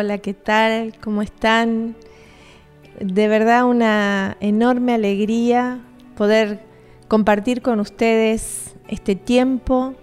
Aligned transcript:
Hola, 0.00 0.18
¿qué 0.18 0.32
tal? 0.32 0.94
¿Cómo 1.00 1.22
están? 1.22 1.96
De 3.00 3.26
verdad 3.26 3.64
una 3.64 4.36
enorme 4.38 4.94
alegría 4.94 5.80
poder 6.16 6.60
compartir 7.08 7.62
con 7.62 7.80
ustedes 7.80 8.76
este 8.86 9.16
tiempo 9.16 9.94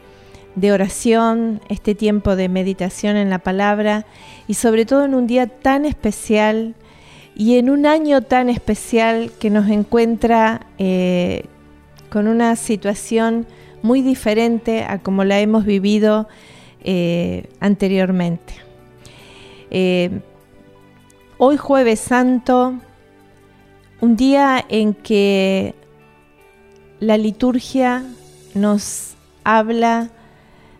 de 0.55 0.73
oración, 0.73 1.61
este 1.69 1.95
tiempo 1.95 2.35
de 2.35 2.49
meditación 2.49 3.15
en 3.15 3.29
la 3.29 3.39
palabra 3.39 4.05
y 4.49 4.55
sobre 4.55 4.85
todo 4.85 5.05
en 5.05 5.15
un 5.15 5.27
día 5.27 5.47
tan 5.47 5.85
especial 5.85 6.75
y 7.33 7.57
en 7.57 7.69
un 7.69 7.85
año 7.85 8.21
tan 8.21 8.49
especial 8.49 9.31
que 9.39 9.49
nos 9.49 9.69
encuentra 9.69 10.67
eh, 10.77 11.45
con 12.09 12.27
una 12.27 12.57
situación 12.57 13.47
muy 13.81 14.01
diferente 14.01 14.83
a 14.83 14.99
como 14.99 15.23
la 15.23 15.39
hemos 15.39 15.63
vivido 15.63 16.27
eh, 16.83 17.47
anteriormente. 17.61 18.64
Eh, 19.77 20.21
hoy 21.37 21.57
jueves 21.57 21.99
santo, 21.99 22.75
un 23.99 24.15
día 24.15 24.63
en 24.69 24.93
que 24.93 25.75
la 27.01 27.17
liturgia 27.17 28.05
nos 28.53 29.15
habla 29.43 30.11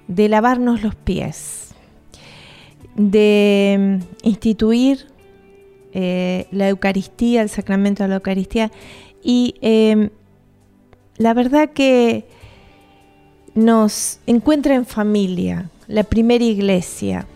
de 0.07 0.29
lavarnos 0.29 0.81
los 0.81 0.95
pies, 0.95 1.73
de 2.95 3.99
instituir 4.23 5.07
eh, 5.91 6.47
la 6.51 6.69
Eucaristía, 6.69 7.41
el 7.41 7.49
sacramento 7.49 8.03
de 8.03 8.07
la 8.07 8.15
Eucaristía. 8.15 8.71
Y 9.21 9.55
em, 9.59 10.09
la 11.17 11.33
verdad 11.33 11.71
que 11.71 12.29
nos 13.55 14.21
encuentra 14.25 14.73
en 14.73 14.85
familia, 14.85 15.69
la 15.89 16.03
primera 16.03 16.45
iglesia, 16.45 17.27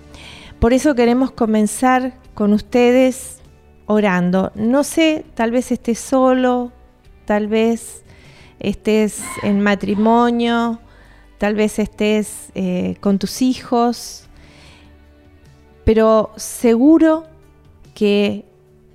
por 0.60 0.74
eso 0.74 0.94
queremos 0.94 1.32
comenzar 1.32 2.14
con 2.34 2.54
ustedes 2.54 3.40
orando. 3.86 4.52
No 4.56 4.84
sé, 4.84 5.26
tal 5.34 5.52
vez 5.52 5.72
estés 5.72 6.00
solo, 6.00 6.72
tal 7.26 7.48
vez 7.48 8.04
estés 8.60 9.22
en 9.42 9.62
matrimonio, 9.62 10.80
tal 11.38 11.56
vez 11.56 11.80
estés 11.80 12.52
eh, 12.56 12.98
con 13.00 13.20
tus 13.20 13.42
hijos, 13.42 14.28
pero 15.86 16.32
seguro 16.36 17.26
que 17.96 18.46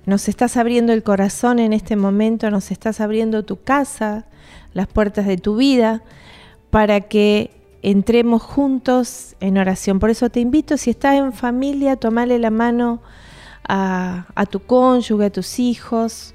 nos 0.05 0.29
estás 0.29 0.55
abriendo 0.55 0.93
el 0.93 1.01
corazón 1.01 1.57
en 1.59 1.73
este 1.73 1.95
momento, 1.95 2.51
nos 2.51 2.69
estás 2.69 3.01
abriendo 3.01 3.43
tu 3.43 3.61
casa, 3.61 4.25
las 4.73 4.87
puertas 4.87 5.25
de 5.25 5.37
tu 5.37 5.55
vida, 5.55 6.03
para 6.69 7.01
que 7.01 7.51
entremos 7.85 8.41
juntos 8.41 9.35
en 9.39 9.59
oración. 9.59 9.99
Por 9.99 10.09
eso 10.09 10.31
te 10.31 10.39
invito, 10.39 10.75
si 10.75 10.89
estás 10.89 11.17
en 11.17 11.31
familia, 11.33 11.97
tomale 11.97 12.39
la 12.39 12.49
mano 12.49 12.99
a, 13.69 14.25
tu 14.49 14.59
cónyuge, 14.61 15.25
a 15.25 15.29
tus 15.29 15.59
hijos. 15.59 16.33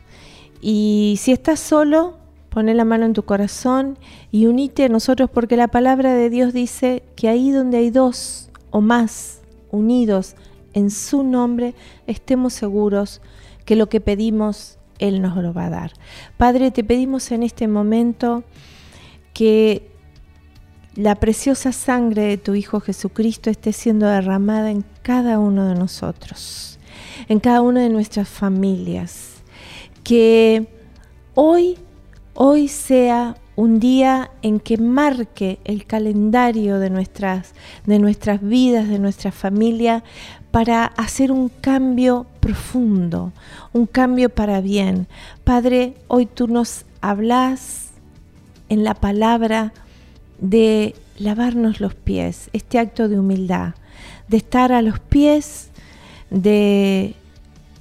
Y 0.61 1.17
si 1.19 1.33
estás 1.33 1.59
solo, 1.59 2.19
poné 2.51 2.73
la 2.73 2.85
mano 2.85 3.05
en 3.05 3.15
tu 3.15 3.25
corazón 3.25 3.99
y 4.31 4.47
unite 4.47 4.85
a 4.85 4.89
nosotros 4.89 5.29
porque 5.29 5.57
la 5.57 5.67
palabra 5.67 6.15
de 6.15 6.31
Dios 6.31 6.53
dice 6.53 7.03
que 7.17 7.29
ahí 7.29 7.51
donde 7.51 7.79
hay 7.79 7.91
dos 7.91 8.49
o 8.71 8.81
más 8.81 9.41
unidos 9.73 10.37
en 10.73 10.93
su 10.93 11.25
nombre, 11.25 11.75
estemos 12.07 12.53
seguros 12.53 13.21
que 13.65 13.75
lo 13.75 13.89
que 13.89 14.01
pedimos, 14.01 14.79
Él 15.01 15.21
nos 15.21 15.37
lo 15.37 15.53
va 15.53 15.65
a 15.65 15.71
dar. 15.71 15.93
Padre, 16.37 16.71
te 16.71 16.85
pedimos 16.85 17.33
en 17.33 17.43
este 17.43 17.67
momento 17.67 18.45
que 19.35 19.90
la 21.01 21.15
preciosa 21.15 21.73
sangre 21.73 22.25
de 22.25 22.37
tu 22.37 22.55
Hijo 22.55 22.79
Jesucristo 22.81 23.49
esté 23.49 23.73
siendo 23.73 24.07
derramada 24.07 24.71
en 24.71 24.85
cada 25.01 25.39
uno 25.39 25.67
de 25.67 25.75
nosotros, 25.75 26.79
en 27.27 27.41
cada 27.41 27.63
una 27.63 27.81
de 27.81 27.89
nuestras 27.89 28.29
familias. 28.29 29.43
Que 30.05 30.67
hoy, 31.35 31.79
hoy 32.35 32.69
sea 32.69 33.39
un 33.57 33.81
día 33.81 34.31
en 34.43 34.61
que 34.61 34.77
marque 34.77 35.59
el 35.65 35.87
calendario 35.87 36.79
de 36.79 36.91
nuestras, 36.91 37.55
de 37.87 37.99
nuestras 37.99 38.43
vidas, 38.43 38.87
de 38.89 38.99
nuestra 38.99 39.33
familia, 39.33 40.05
para 40.51 40.85
hacer 40.85 41.33
un 41.33 41.49
cambio 41.49 42.27
profundo, 42.41 43.33
un 43.73 43.87
cambio 43.87 44.29
para 44.29 44.61
bien. 44.61 45.07
Padre, 45.45 45.95
hoy 46.09 46.27
tú 46.27 46.47
nos 46.47 46.85
hablas 47.01 47.89
en 48.69 48.85
la 48.85 48.93
palabra 48.93 49.73
de 50.41 50.95
lavarnos 51.19 51.81
los 51.81 51.95
pies, 51.95 52.51
este 52.53 52.79
acto 52.79 53.09
de 53.09 53.19
humildad, 53.19 53.75
de 54.29 54.39
estar 54.39 54.73
a 54.73 54.83
los 54.83 54.99
pies 55.01 55.69
de, 56.31 57.15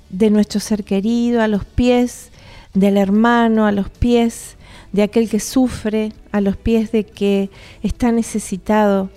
de 0.09 0.29
nuestro 0.29 0.59
ser 0.59 0.83
querido, 0.83 1.41
a 1.41 1.47
los 1.47 1.63
pies 1.65 2.31
del 2.73 2.97
hermano, 2.97 3.65
a 3.65 3.71
los 3.71 3.89
pies 3.89 4.57
de 4.91 5.03
aquel 5.03 5.29
que 5.29 5.39
sufre, 5.39 6.13
a 6.31 6.41
los 6.41 6.57
pies 6.57 6.91
de 6.91 7.05
que 7.05 7.49
está 7.83 8.11
necesitado, 8.11 9.09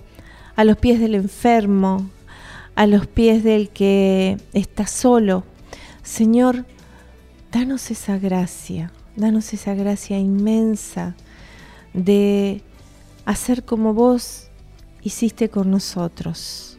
a 0.55 0.63
los 0.63 0.77
pies 0.77 0.99
del 0.99 1.15
enfermo, 1.15 2.09
a 2.75 2.87
los 2.87 3.07
pies 3.07 3.43
del 3.43 3.69
que 3.69 4.37
está 4.53 4.87
solo. 4.87 5.43
Señor, 6.03 6.65
danos 7.51 7.91
esa 7.91 8.17
gracia, 8.17 8.91
danos 9.15 9.53
esa 9.53 9.73
gracia 9.73 10.17
inmensa 10.19 11.15
de 11.93 12.61
hacer 13.25 13.63
como 13.63 13.93
vos 13.93 14.49
hiciste 15.01 15.49
con 15.49 15.71
nosotros, 15.71 16.77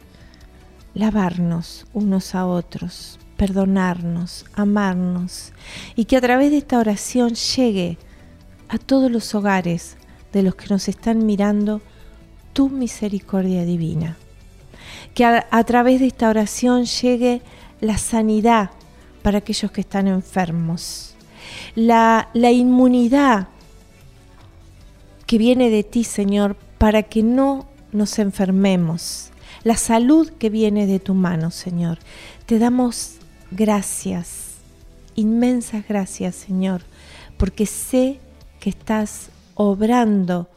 lavarnos 0.93 1.85
unos 1.93 2.35
a 2.35 2.45
otros, 2.45 3.19
perdonarnos, 3.37 4.45
amarnos, 4.53 5.51
y 5.95 6.05
que 6.05 6.17
a 6.17 6.21
través 6.21 6.51
de 6.51 6.57
esta 6.57 6.79
oración 6.79 7.35
llegue 7.35 7.97
a 8.69 8.77
todos 8.77 9.11
los 9.11 9.35
hogares 9.35 9.97
de 10.33 10.43
los 10.43 10.55
que 10.55 10.67
nos 10.69 10.87
están 10.87 11.25
mirando 11.25 11.81
tu 12.53 12.69
misericordia 12.69 13.63
divina. 13.65 14.17
Que 15.13 15.25
a, 15.25 15.63
través 15.63 15.99
de 15.99 16.07
esta 16.07 16.29
oración 16.29 16.85
llegue 16.85 17.41
la 17.79 17.97
sanidad 17.97 18.71
para 19.21 19.39
aquellos 19.39 19.71
que 19.71 19.81
están 19.81 20.07
enfermos, 20.07 21.15
la, 21.75 22.29
la 22.33 22.51
inmunidad 22.51 23.47
que 25.25 25.37
viene 25.37 25.69
de 25.69 25.83
ti, 25.83 26.03
Señor, 26.03 26.55
para 26.77 27.03
que 27.03 27.23
no 27.23 27.67
nos 27.91 28.19
enfermemos. 28.19 29.31
La 29.63 29.77
salud 29.77 30.29
que 30.29 30.49
viene 30.49 30.85
de 30.85 30.99
tu 30.99 31.13
mano, 31.13 31.49
Señor. 31.51 31.97
Te 32.45 32.59
damos 32.59 33.15
gracias, 33.51 34.55
inmensas 35.15 35.87
gracias, 35.87 36.35
Señor, 36.35 36.81
porque 37.37 37.65
sé 37.65 38.19
que 38.59 38.69
estás 38.69 39.29
obrando 39.55 40.47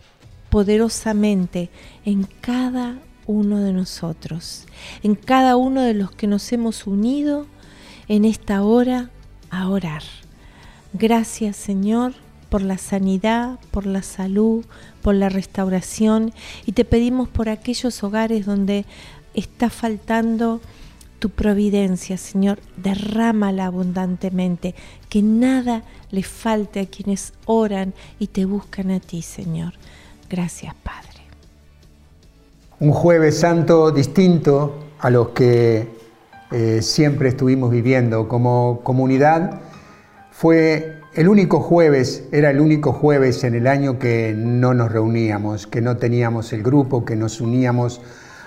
poderosamente 0.50 1.70
en 2.04 2.24
cada 2.40 2.98
uno 3.26 3.60
de 3.60 3.72
nosotros, 3.72 4.66
en 5.02 5.14
cada 5.14 5.56
uno 5.56 5.82
de 5.82 5.94
los 5.94 6.10
que 6.10 6.26
nos 6.26 6.50
hemos 6.52 6.86
unido 6.86 7.46
en 8.08 8.24
esta 8.24 8.62
hora 8.62 9.10
a 9.50 9.68
orar. 9.68 10.02
Gracias, 10.94 11.56
Señor 11.56 12.14
por 12.48 12.62
la 12.62 12.78
sanidad, 12.78 13.58
por 13.70 13.86
la 13.86 14.02
salud, 14.02 14.64
por 15.02 15.14
la 15.14 15.28
restauración 15.28 16.32
y 16.66 16.72
te 16.72 16.84
pedimos 16.84 17.28
por 17.28 17.48
aquellos 17.48 18.02
hogares 18.02 18.46
donde 18.46 18.84
está 19.34 19.70
faltando 19.70 20.60
tu 21.18 21.30
providencia, 21.30 22.16
Señor, 22.16 22.60
derrámala 22.76 23.66
abundantemente, 23.66 24.74
que 25.08 25.20
nada 25.20 25.82
le 26.10 26.22
falte 26.22 26.80
a 26.80 26.86
quienes 26.86 27.32
oran 27.44 27.92
y 28.18 28.28
te 28.28 28.44
buscan 28.44 28.90
a 28.92 29.00
ti, 29.00 29.22
Señor. 29.22 29.74
Gracias, 30.30 30.74
Padre. 30.82 31.08
Un 32.78 32.92
jueves 32.92 33.40
santo 33.40 33.90
distinto 33.90 34.74
a 35.00 35.10
los 35.10 35.30
que 35.30 35.88
eh, 36.52 36.80
siempre 36.82 37.30
estuvimos 37.30 37.70
viviendo 37.70 38.28
como 38.28 38.80
comunidad. 38.84 39.60
Fue 40.30 40.97
el 41.18 41.26
único 41.26 41.58
jueves, 41.58 42.28
era 42.30 42.50
el 42.50 42.60
único 42.60 42.92
jueves 42.92 43.42
en 43.42 43.56
el 43.56 43.66
año 43.66 43.98
que 43.98 44.32
no 44.36 44.72
nos 44.72 44.92
reuníamos, 44.92 45.66
que 45.66 45.80
no 45.80 45.96
teníamos 45.96 46.52
el 46.52 46.62
grupo, 46.62 47.04
que 47.04 47.16
nos 47.16 47.40
uníamos 47.40 48.00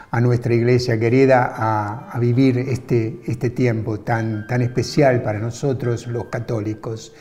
a 0.10 0.22
nuestra 0.22 0.54
iglesia 0.54 0.98
querida 0.98 1.54
a, 1.54 2.18
vivir 2.18 2.58
este, 2.60 3.20
este 3.28 3.50
tiempo 3.50 4.00
tan, 4.00 4.48
tan 4.48 4.62
especial 4.62 5.22
para 5.22 5.40
nosotros 5.40 6.08
los 6.08 6.28
católicos. 6.28 7.14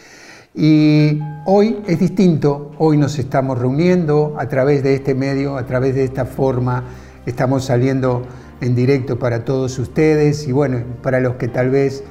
Y 0.54 1.18
hoy 1.46 1.82
es 1.88 1.98
distinto, 1.98 2.70
hoy 2.78 2.96
nos 2.96 3.18
estamos 3.18 3.58
reuniendo 3.58 4.36
a 4.38 4.46
través 4.46 4.84
de 4.84 4.94
este 4.94 5.16
medio, 5.16 5.56
a 5.56 5.66
través 5.66 5.96
de 5.96 6.04
esta 6.04 6.26
forma, 6.26 6.84
estamos 7.26 7.64
saliendo 7.64 8.22
en 8.60 8.76
directo 8.76 9.18
para 9.18 9.44
todos 9.44 9.80
ustedes 9.80 10.46
y 10.46 10.52
bueno, 10.52 10.84
para 11.02 11.18
los 11.18 11.34
que 11.34 11.48
tal 11.48 11.70
vez 11.70 12.04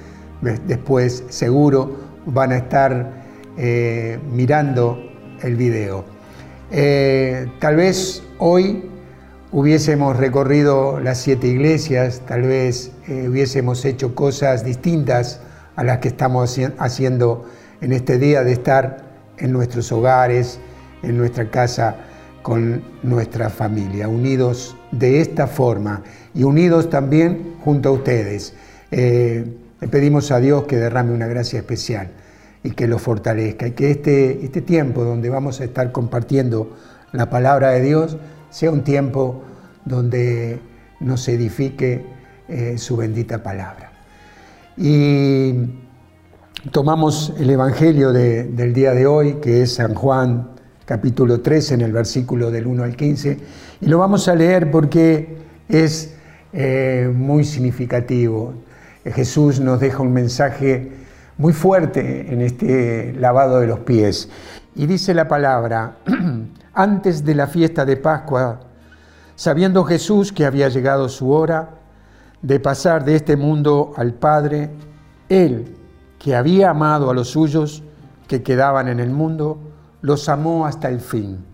después 0.68 1.24
seguro 1.30 2.10
van 2.26 2.52
a 2.52 2.58
estar 2.58 3.19
eh, 3.62 4.18
mirando 4.32 4.98
el 5.42 5.58
video. 5.58 6.06
Eh, 6.72 7.46
tal 7.60 7.76
vez 7.76 8.24
hoy 8.38 8.90
hubiésemos 9.52 10.16
recorrido 10.16 11.02
las 11.02 11.18
siete 11.18 11.48
iglesias, 11.48 12.22
tal 12.26 12.44
vez 12.44 12.94
eh, 13.10 13.28
hubiésemos 13.28 13.84
hecho 13.84 14.16
cosas 14.16 14.64
distintas 14.64 15.42
a 15.76 15.84
las 15.84 15.98
que 15.98 16.08
estamos 16.08 16.58
haciendo 16.78 17.50
en 17.82 17.92
este 17.92 18.18
día 18.18 18.46
de 18.46 18.54
estar 18.54 19.04
en 19.38 19.52
nuestros 19.52 19.92
hogares, 19.92 20.62
en 21.04 21.18
nuestra 21.18 21.52
casa, 21.52 21.98
con 22.42 22.82
nuestra 23.04 23.50
familia, 23.50 24.08
unidos 24.08 24.78
de 24.94 25.20
esta 25.20 25.48
forma 25.48 26.02
y 26.34 26.44
unidos 26.44 26.90
también 26.90 27.56
junto 27.66 27.90
a 27.90 27.92
ustedes. 27.92 28.54
Le 28.90 29.88
pedimos 29.92 30.32
a 30.32 30.40
Dios 30.40 30.64
que 30.64 30.78
derrame 30.78 31.12
una 31.12 31.28
gracia 31.28 31.60
especial 31.60 32.10
y 32.64 32.72
que 32.72 32.88
lo 32.88 33.00
fortalezca 33.00 33.68
y 33.68 33.72
que 33.72 33.92
este, 33.92 34.44
este 34.44 34.62
tiempo 34.62 35.04
donde 35.04 35.30
vamos 35.30 35.62
a 35.62 35.64
estar 35.64 35.92
compartiendo 35.92 36.76
la 37.12 37.30
palabra 37.30 37.70
de 37.72 37.82
Dios 37.82 38.18
sea 38.50 38.72
un 38.72 38.84
tiempo 38.84 39.44
donde 39.86 40.60
nos 41.00 41.28
edifique 41.28 42.06
eh, 42.48 42.78
su 42.78 42.98
bendita 42.98 43.42
palabra. 43.44 43.92
Y 44.76 45.54
tomamos 46.72 47.34
el 47.38 47.50
Evangelio 47.50 48.12
del 48.12 48.74
día 48.74 48.94
de 48.94 49.06
hoy, 49.06 49.36
que 49.36 49.62
es 49.62 49.76
San 49.76 49.94
Juan 49.94 50.50
capítulo 50.86 51.42
3, 51.42 51.74
en 51.74 51.82
el 51.82 51.92
versículo 51.92 52.50
del 52.50 52.66
1 52.66 52.84
al 52.84 52.96
15, 52.96 53.38
y 53.82 53.86
lo 53.86 54.00
vamos 54.00 54.28
a 54.28 54.36
leer 54.36 54.72
porque 54.72 55.38
es 55.68 56.16
eh, 56.52 57.12
muy 57.14 57.44
significativo. 57.44 58.56
Jesús 59.06 59.60
nos 59.60 59.80
deja 59.80 60.02
un 60.02 60.12
mensaje 60.12 60.92
muy 61.40 61.54
fuerte 61.54 62.32
en 62.32 62.42
este 62.42 63.14
lavado 63.14 63.62
de 63.62 63.68
los 63.68 63.80
pies. 63.80 64.30
Y 64.76 64.86
dice 64.86 65.14
la 65.14 65.28
palabra, 65.28 65.96
antes 66.74 67.24
de 67.24 67.34
la 67.34 67.48
fiesta 67.48 67.86
de 67.86 67.96
Pascua, 67.96 68.60
sabiendo 69.36 69.86
Jesús 69.86 70.34
que 70.34 70.46
había 70.46 70.68
llegado 70.68 71.08
su 71.08 71.32
hora 71.32 71.70
de 72.42 72.60
pasar 72.60 73.06
de 73.06 73.16
este 73.16 73.38
mundo 73.38 73.94
al 73.96 74.14
Padre, 74.14 74.70
Él, 75.30 75.76
que 76.20 76.36
había 76.36 76.72
amado 76.72 77.10
a 77.10 77.14
los 77.14 77.30
suyos 77.30 77.84
que 78.28 78.44
quedaban 78.44 78.90
en 78.90 79.00
el 79.00 79.10
mundo, 79.10 79.60
los 80.02 80.28
amó 80.28 80.66
hasta 80.66 80.90
el 80.90 81.00
fin. 81.00 81.46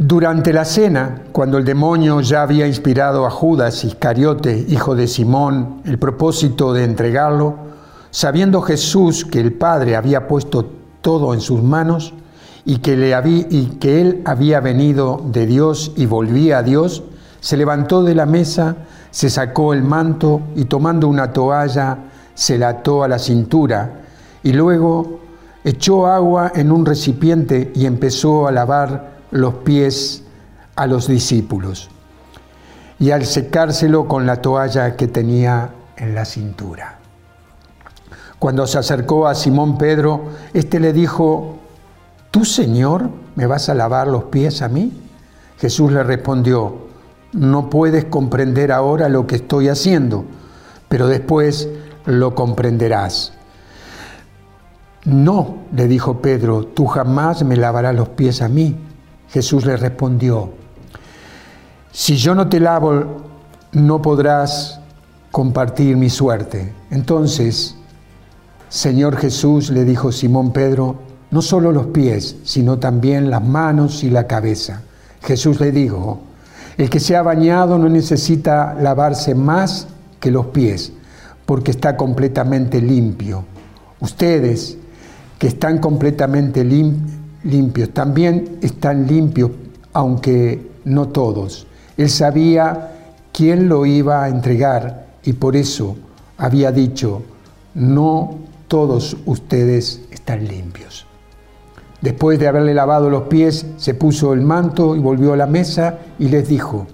Durante 0.00 0.52
la 0.52 0.64
cena, 0.64 1.24
cuando 1.32 1.58
el 1.58 1.64
demonio 1.64 2.20
ya 2.20 2.42
había 2.42 2.68
inspirado 2.68 3.26
a 3.26 3.30
Judas 3.30 3.82
Iscariote, 3.82 4.64
hijo 4.68 4.94
de 4.94 5.08
Simón, 5.08 5.82
el 5.84 5.98
propósito 5.98 6.72
de 6.72 6.84
entregarlo, 6.84 7.56
sabiendo 8.12 8.62
Jesús 8.62 9.24
que 9.24 9.40
el 9.40 9.54
Padre 9.54 9.96
había 9.96 10.28
puesto 10.28 10.70
todo 11.00 11.34
en 11.34 11.40
sus 11.40 11.64
manos, 11.64 12.14
y 12.64 12.76
que, 12.76 12.92
él 14.00 14.22
había 14.24 14.60
venido 14.60 15.20
de 15.32 15.46
Dios 15.46 15.90
y 15.96 16.06
volvía 16.06 16.58
a 16.58 16.62
Dios, 16.62 17.02
se 17.40 17.56
levantó 17.56 18.04
de 18.04 18.14
la 18.14 18.24
mesa, 18.24 18.76
se 19.10 19.28
sacó 19.28 19.72
el 19.72 19.82
manto 19.82 20.42
y 20.54 20.66
tomando 20.66 21.08
una 21.08 21.32
toalla 21.32 21.98
se 22.34 22.56
la 22.56 22.68
ató 22.68 23.02
a 23.02 23.08
la 23.08 23.18
cintura 23.18 24.02
y 24.44 24.52
luego 24.52 25.18
echó 25.64 26.06
agua 26.06 26.52
en 26.54 26.70
un 26.70 26.86
recipiente 26.86 27.72
y 27.74 27.84
empezó 27.84 28.46
a 28.46 28.52
lavar 28.52 29.17
los 29.30 29.54
pies 29.54 30.24
a 30.76 30.86
los 30.86 31.08
discípulos 31.08 31.90
y 32.98 33.10
al 33.10 33.26
secárselo 33.26 34.08
con 34.08 34.26
la 34.26 34.42
toalla 34.42 34.96
que 34.96 35.08
tenía 35.08 35.70
en 35.96 36.14
la 36.14 36.24
cintura. 36.24 36.98
Cuando 38.38 38.66
se 38.66 38.78
acercó 38.78 39.26
a 39.26 39.34
Simón 39.34 39.78
Pedro, 39.78 40.26
éste 40.52 40.78
le 40.80 40.92
dijo, 40.92 41.58
¿Tú, 42.30 42.44
Señor, 42.44 43.10
me 43.36 43.46
vas 43.46 43.68
a 43.68 43.74
lavar 43.74 44.08
los 44.08 44.24
pies 44.24 44.62
a 44.62 44.68
mí? 44.68 44.92
Jesús 45.58 45.90
le 45.90 46.02
respondió, 46.02 46.88
no 47.32 47.70
puedes 47.70 48.04
comprender 48.04 48.70
ahora 48.70 49.08
lo 49.08 49.26
que 49.26 49.36
estoy 49.36 49.68
haciendo, 49.68 50.24
pero 50.88 51.08
después 51.08 51.68
lo 52.04 52.34
comprenderás. 52.34 53.32
No, 55.04 55.56
le 55.72 55.88
dijo 55.88 56.20
Pedro, 56.20 56.66
tú 56.66 56.86
jamás 56.86 57.42
me 57.44 57.56
lavarás 57.56 57.94
los 57.94 58.10
pies 58.10 58.42
a 58.42 58.48
mí. 58.48 58.76
Jesús 59.30 59.66
le 59.66 59.76
respondió, 59.76 60.50
si 61.92 62.16
yo 62.16 62.34
no 62.34 62.48
te 62.48 62.60
lavo, 62.60 63.22
no 63.72 64.00
podrás 64.00 64.80
compartir 65.30 65.96
mi 65.96 66.10
suerte. 66.10 66.72
Entonces, 66.90 67.74
Señor 68.68 69.16
Jesús, 69.16 69.70
le 69.70 69.84
dijo 69.84 70.12
Simón 70.12 70.52
Pedro, 70.52 70.96
no 71.30 71.42
solo 71.42 71.72
los 71.72 71.86
pies, 71.88 72.36
sino 72.44 72.78
también 72.78 73.30
las 73.30 73.44
manos 73.44 74.02
y 74.04 74.10
la 74.10 74.26
cabeza. 74.26 74.82
Jesús 75.22 75.60
le 75.60 75.72
dijo, 75.72 76.20
el 76.76 76.88
que 76.88 77.00
se 77.00 77.16
ha 77.16 77.22
bañado 77.22 77.78
no 77.78 77.88
necesita 77.88 78.74
lavarse 78.74 79.34
más 79.34 79.88
que 80.20 80.30
los 80.30 80.46
pies, 80.46 80.92
porque 81.44 81.72
está 81.72 81.96
completamente 81.96 82.80
limpio. 82.80 83.44
Ustedes, 84.00 84.78
que 85.38 85.48
están 85.48 85.78
completamente 85.78 86.64
limpios, 86.64 87.17
también 87.92 88.58
están 88.62 89.06
limpios, 89.06 89.50
aunque 89.92 90.70
no 90.84 91.08
todos. 91.08 91.66
Él 91.96 92.10
sabía 92.10 92.92
quién 93.32 93.68
lo 93.68 93.86
iba 93.86 94.24
a 94.24 94.28
entregar 94.28 95.06
y 95.22 95.32
por 95.34 95.56
eso 95.56 95.96
había 96.36 96.72
dicho, 96.72 97.22
no 97.74 98.38
todos 98.68 99.16
ustedes 99.26 100.02
están 100.10 100.46
limpios. 100.46 101.06
Después 102.00 102.38
de 102.38 102.46
haberle 102.46 102.74
lavado 102.74 103.10
los 103.10 103.24
pies, 103.24 103.66
se 103.76 103.94
puso 103.94 104.32
el 104.32 104.42
manto 104.42 104.94
y 104.94 105.00
volvió 105.00 105.32
a 105.32 105.36
la 105.36 105.46
mesa 105.46 105.98
y 106.18 106.28
les 106.28 106.48
dijo, 106.48 106.86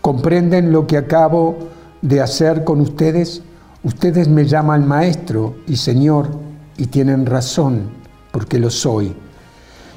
¿comprenden 0.00 0.72
lo 0.72 0.86
que 0.86 0.96
acabo 0.96 1.58
de 2.00 2.22
hacer 2.22 2.64
con 2.64 2.80
ustedes? 2.80 3.42
Ustedes 3.82 4.28
me 4.28 4.46
llaman 4.46 4.88
maestro 4.88 5.56
y 5.66 5.76
señor 5.76 6.28
y 6.78 6.86
tienen 6.86 7.26
razón 7.26 7.90
porque 8.32 8.58
lo 8.58 8.70
soy. 8.70 9.14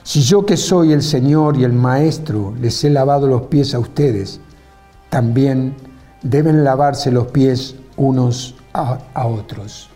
Si 0.09 0.21
yo 0.21 0.43
que 0.43 0.57
soy 0.57 0.91
el 0.91 1.03
Señor 1.03 1.55
y 1.55 1.63
el 1.63 1.71
Maestro 1.71 2.55
les 2.59 2.83
he 2.83 2.89
lavado 2.89 3.27
los 3.27 3.43
pies 3.43 3.75
a 3.75 3.79
ustedes, 3.79 4.39
también 5.11 5.75
deben 6.23 6.63
lavarse 6.63 7.11
los 7.11 7.27
pies 7.27 7.75
unos 7.95 8.55
a, 8.73 8.97
otros. 9.27 9.91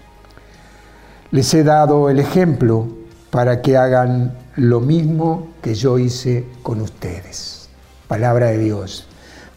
Les 1.31 1.51
he 1.55 1.63
dado 1.63 2.11
el 2.11 2.19
ejemplo 2.19 2.89
para 3.31 3.63
que 3.63 3.75
hagan 3.75 4.37
lo 4.55 4.81
mismo 4.81 5.47
que 5.63 5.73
yo 5.73 5.97
hice 5.97 6.45
con 6.61 6.81
ustedes. 6.81 7.67
Palabra 8.07 8.51
de 8.51 8.59
Dios. 8.59 9.07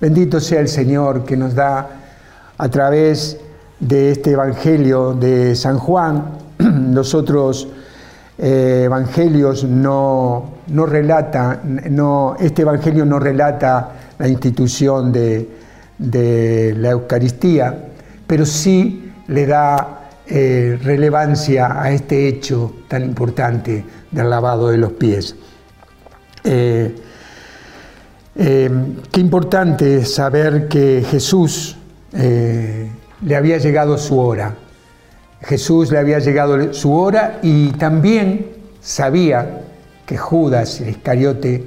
Bendito 0.00 0.40
sea 0.40 0.60
el 0.60 0.68
Señor 0.68 1.26
que 1.26 1.36
nos 1.36 1.54
da 1.54 1.86
a 2.56 2.68
través 2.70 3.36
de 3.78 4.12
este 4.12 4.30
Evangelio 4.30 5.12
de 5.12 5.54
San 5.54 5.76
Juan. 5.76 6.38
Los 6.94 7.14
otros 7.14 7.68
eh, 8.38 8.82
evangelios 8.84 9.64
no, 9.64 10.56
no 10.68 10.86
relata, 10.86 11.60
no, 11.64 12.36
este 12.38 12.62
Evangelio 12.62 13.06
no 13.06 13.18
relata 13.18 13.92
la 14.18 14.28
institución 14.28 15.10
de, 15.10 15.48
de 15.96 16.74
la 16.76 16.90
Eucaristía, 16.90 17.74
pero 18.26 18.44
sí 18.44 19.12
le 19.28 19.46
da 19.46 20.10
eh, 20.26 20.78
relevancia 20.82 21.80
a 21.80 21.90
este 21.90 22.28
hecho 22.28 22.74
tan 22.88 23.04
importante 23.04 23.84
del 24.10 24.28
lavado 24.28 24.68
de 24.68 24.78
los 24.78 24.92
pies. 24.92 25.34
Eh, 26.44 26.94
qué 28.34 29.20
importante 29.20 30.04
saber 30.04 30.68
que 30.68 31.04
Jesús 31.10 31.76
le 32.12 33.36
había 33.36 33.56
llegado 33.56 33.96
su 33.96 34.18
hora. 34.18 34.54
Jesús 35.42 35.90
le 35.90 35.98
había 35.98 36.18
llegado 36.18 36.72
su 36.72 36.92
hora 36.92 37.38
y 37.42 37.70
también 37.72 38.46
sabía 38.80 39.62
que 40.06 40.16
Judas, 40.16 40.80
el 40.80 40.90
Iscariote, 40.90 41.64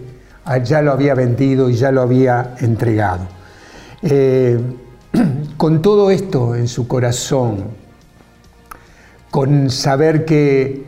ya 0.64 0.82
lo 0.82 0.92
había 0.92 1.14
vendido 1.14 1.70
y 1.70 1.76
ya 1.76 1.92
lo 1.92 2.02
había 2.02 2.56
entregado. 2.60 3.28
con 5.58 5.82
todo 5.82 6.12
esto 6.12 6.56
en 6.56 6.68
su 6.68 6.88
corazón, 6.88 7.66
con 9.32 9.70
saber 9.70 10.26
que, 10.26 10.84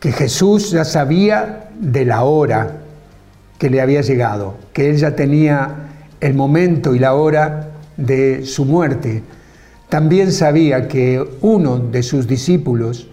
que 0.00 0.12
Jesús 0.12 0.70
ya 0.70 0.84
sabía 0.84 1.70
de 1.78 2.04
la 2.04 2.24
hora 2.24 2.78
que 3.58 3.70
le 3.70 3.80
había 3.80 4.00
llegado, 4.00 4.56
que 4.72 4.90
él 4.90 4.96
ya 4.96 5.14
tenía 5.16 5.90
el 6.20 6.34
momento 6.34 6.94
y 6.94 6.98
la 6.98 7.14
hora 7.14 7.70
de 7.96 8.44
su 8.44 8.64
muerte. 8.64 9.22
También 9.88 10.32
sabía 10.32 10.86
que 10.86 11.26
uno 11.40 11.78
de 11.78 12.02
sus 12.02 12.26
discípulos 12.26 13.08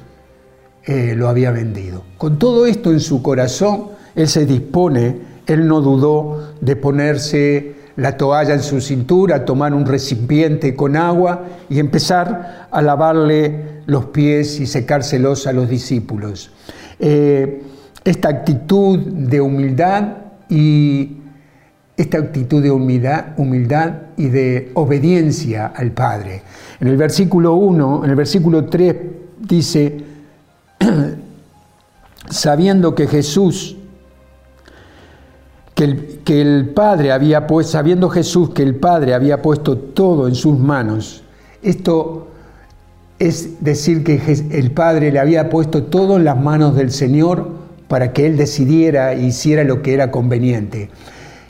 eh, 0.84 1.14
lo 1.16 1.30
había 1.30 1.52
vendido. 1.52 2.04
Con 2.18 2.38
todo 2.38 2.66
esto 2.66 2.92
en 2.92 3.00
su 3.00 3.22
corazón, 3.22 3.86
él 4.14 4.28
se 4.28 4.46
dispone, 4.46 5.18
él 5.48 5.68
no 5.68 5.82
dudó 5.82 6.54
de 6.60 6.76
ponerse 6.76 7.76
la 7.96 8.18
toalla 8.18 8.54
en 8.54 8.62
su 8.62 8.82
cintura, 8.82 9.46
tomar 9.46 9.74
un 9.74 9.86
recipiente 9.86 10.76
con 10.76 10.98
agua 10.98 11.46
y 11.70 11.80
empezar 11.80 12.68
a 12.70 12.82
lavarle 12.82 13.82
los 13.86 14.06
pies 14.08 14.60
y 14.60 14.68
secárselos 14.68 15.48
a 15.48 15.54
los 15.54 15.70
discípulos. 15.70 16.52
Eh, 17.00 17.64
esta 18.04 18.30
actitud 18.30 19.00
de 19.00 19.42
humildad 19.42 20.18
y 20.50 21.18
esta 21.98 22.18
actitud 22.18 22.62
de 22.62 22.72
humildad, 22.72 23.28
humildad 23.38 23.94
y 24.18 24.28
de 24.28 24.72
obediencia 24.74 25.68
al 25.68 25.92
Padre. 25.92 26.42
En 26.80 26.88
el 26.90 26.98
versículo 26.98 27.54
1, 27.56 28.04
en 28.04 28.10
el 28.10 28.16
versículo 28.16 28.66
3 28.66 28.96
dice, 29.40 30.04
sabiendo 32.30 32.96
que 32.96 33.08
Jesús, 33.08 33.78
que 35.74 36.42
el, 36.42 36.70
Padre 36.70 37.12
había 37.12 37.48
puesto, 37.48 37.74
sabiendo 37.74 38.10
Jesús 38.10 38.52
que 38.52 38.64
el 38.64 38.76
Padre 38.76 39.14
había 39.14 39.42
puesto 39.42 39.78
todo 39.78 40.28
en 40.28 40.36
sus 40.36 40.58
manos, 40.58 41.24
esto 41.62 42.28
es 43.20 43.64
decir 43.64 44.04
que 44.04 44.22
el 44.52 44.72
Padre 44.72 45.12
le 45.12 45.20
había 45.20 45.50
puesto 45.50 45.84
todo 45.84 46.18
en 46.18 46.26
las 46.26 46.38
manos 46.38 46.76
del 46.76 46.92
Señor 46.92 47.50
para 47.88 48.12
que 48.12 48.26
Él 48.26 48.36
decidiera 48.36 49.14
e 49.14 49.24
hiciera 49.24 49.64
lo 49.64 49.82
que 49.82 49.94
era 49.94 50.12
conveniente. 50.12 50.90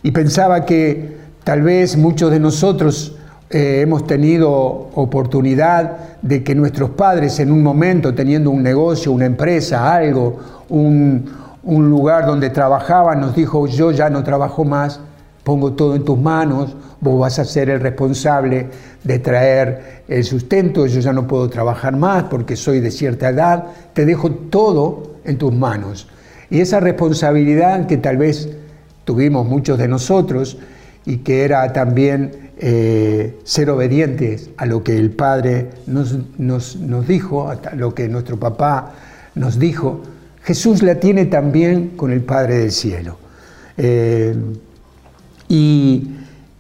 Y 0.05 0.12
pensaba 0.12 0.65
que 0.65 1.17
tal 1.43 1.63
vez 1.63 1.97
muchos 1.97 2.29
de 2.29 2.39
nosotros 2.39 3.15
eh, 3.50 3.79
hemos 3.81 4.05
tenido 4.05 4.51
oportunidad 4.93 6.19
de 6.21 6.43
que 6.43 6.53
nuestros 6.53 6.91
padres 6.91 7.39
en 7.39 7.51
un 7.51 7.63
momento, 7.63 8.13
teniendo 8.13 8.51
un 8.51 8.62
negocio, 8.62 9.12
una 9.12 9.25
empresa, 9.25 9.91
algo, 9.91 10.38
un, 10.69 11.25
un 11.63 11.89
lugar 11.89 12.27
donde 12.27 12.51
trabajaban, 12.51 13.19
nos 13.19 13.35
dijo, 13.35 13.65
yo 13.65 13.89
ya 13.89 14.12
no 14.12 14.24
trabajo 14.24 14.63
más, 14.63 15.00
pongo 15.43 15.74
todo 15.74 15.95
en 15.95 16.05
tus 16.05 16.19
manos, 16.19 16.75
vos 17.01 17.19
vas 17.19 17.39
a 17.39 17.43
ser 17.43 17.71
el 17.71 17.79
responsable 17.79 18.67
de 19.03 19.17
traer 19.17 20.03
el 20.07 20.24
sustento, 20.24 20.85
yo 20.85 21.00
ya 21.00 21.13
no 21.13 21.25
puedo 21.25 21.50
trabajar 21.50 21.97
más 21.97 22.25
porque 22.25 22.55
soy 22.55 22.79
de 22.79 22.91
cierta 22.91 23.29
edad, 23.29 23.63
te 23.93 24.05
dejo 24.05 24.29
todo 24.29 25.15
en 25.24 25.39
tus 25.39 25.51
manos. 25.51 26.07
Y 26.51 26.59
esa 26.59 26.79
responsabilidad 26.79 27.88
que 27.88 27.97
tal 27.97 28.17
vez 28.17 28.47
tuvimos 29.05 29.45
muchos 29.45 29.77
de 29.77 29.88
nosotros 29.88 30.57
y 31.05 31.17
que 31.17 31.43
era 31.43 31.71
también 31.71 32.51
eh, 32.57 33.39
ser 33.43 33.69
obedientes 33.69 34.50
a 34.57 34.65
lo 34.65 34.83
que 34.83 34.97
el 34.97 35.12
Padre 35.12 35.69
nos, 35.88 36.17
nos, 36.38 37.07
dijo, 37.07 37.50
a 37.50 37.75
lo 37.75 37.93
que 37.93 38.07
nuestro 38.09 38.38
papá 38.38 38.93
nos 39.35 39.59
dijo, 39.59 40.01
Jesús 40.43 40.83
la 40.83 40.95
tiene 40.95 41.25
también 41.25 41.89
con 41.95 42.12
el 42.12 42.21
Padre 42.21 42.57
del 42.59 42.71
cielo. 42.71 43.17
Eh, 43.77 44.35
y, 45.47 46.09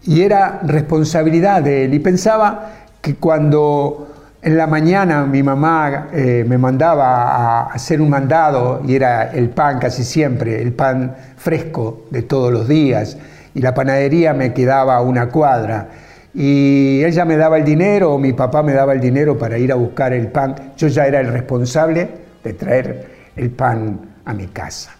y 0.03 0.21
era 0.21 0.61
responsabilidad 0.63 1.63
de 1.63 1.85
él. 1.85 1.93
Y 1.93 1.99
pensaba 1.99 2.87
que 3.01 3.15
cuando 3.15 4.04
en 4.45 4.57
la 4.57 4.67
mañana 4.67 5.25
mi 5.25 5.41
mamá 5.41 6.09
eh, 6.13 6.45
me 6.47 6.59
mandaba 6.59 7.35
a 7.35 7.63
hacer 7.73 7.99
un 7.99 8.11
mandado 8.11 8.79
y 8.85 8.93
era 8.93 9.31
el 9.31 9.49
pan 9.49 9.79
casi 9.79 10.03
siempre, 10.03 10.61
el 10.61 10.71
pan 10.71 11.15
fresco 11.35 12.05
de 12.11 12.21
todos 12.21 12.53
los 12.53 12.67
días, 12.67 13.17
y 13.55 13.61
la 13.61 13.73
panadería 13.73 14.35
me 14.35 14.53
quedaba 14.53 14.97
a 14.97 15.01
una 15.01 15.29
cuadra. 15.29 15.87
Y 16.35 17.03
ella 17.03 17.25
me 17.25 17.37
daba 17.37 17.57
el 17.57 17.65
dinero 17.65 18.13
o 18.13 18.19
mi 18.19 18.33
papá 18.33 18.61
me 18.61 18.73
daba 18.73 18.93
el 18.93 18.99
dinero 18.99 19.35
para 19.35 19.57
ir 19.57 19.71
a 19.71 19.75
buscar 19.75 20.13
el 20.13 20.27
pan. 20.27 20.73
Yo 20.77 20.89
ya 20.89 21.07
era 21.07 21.21
el 21.21 21.29
responsable 21.29 22.07
de 22.43 22.53
traer 22.53 23.07
el 23.35 23.49
pan 23.49 23.99
a 24.25 24.33
mi 24.35 24.45
casa. 24.47 24.91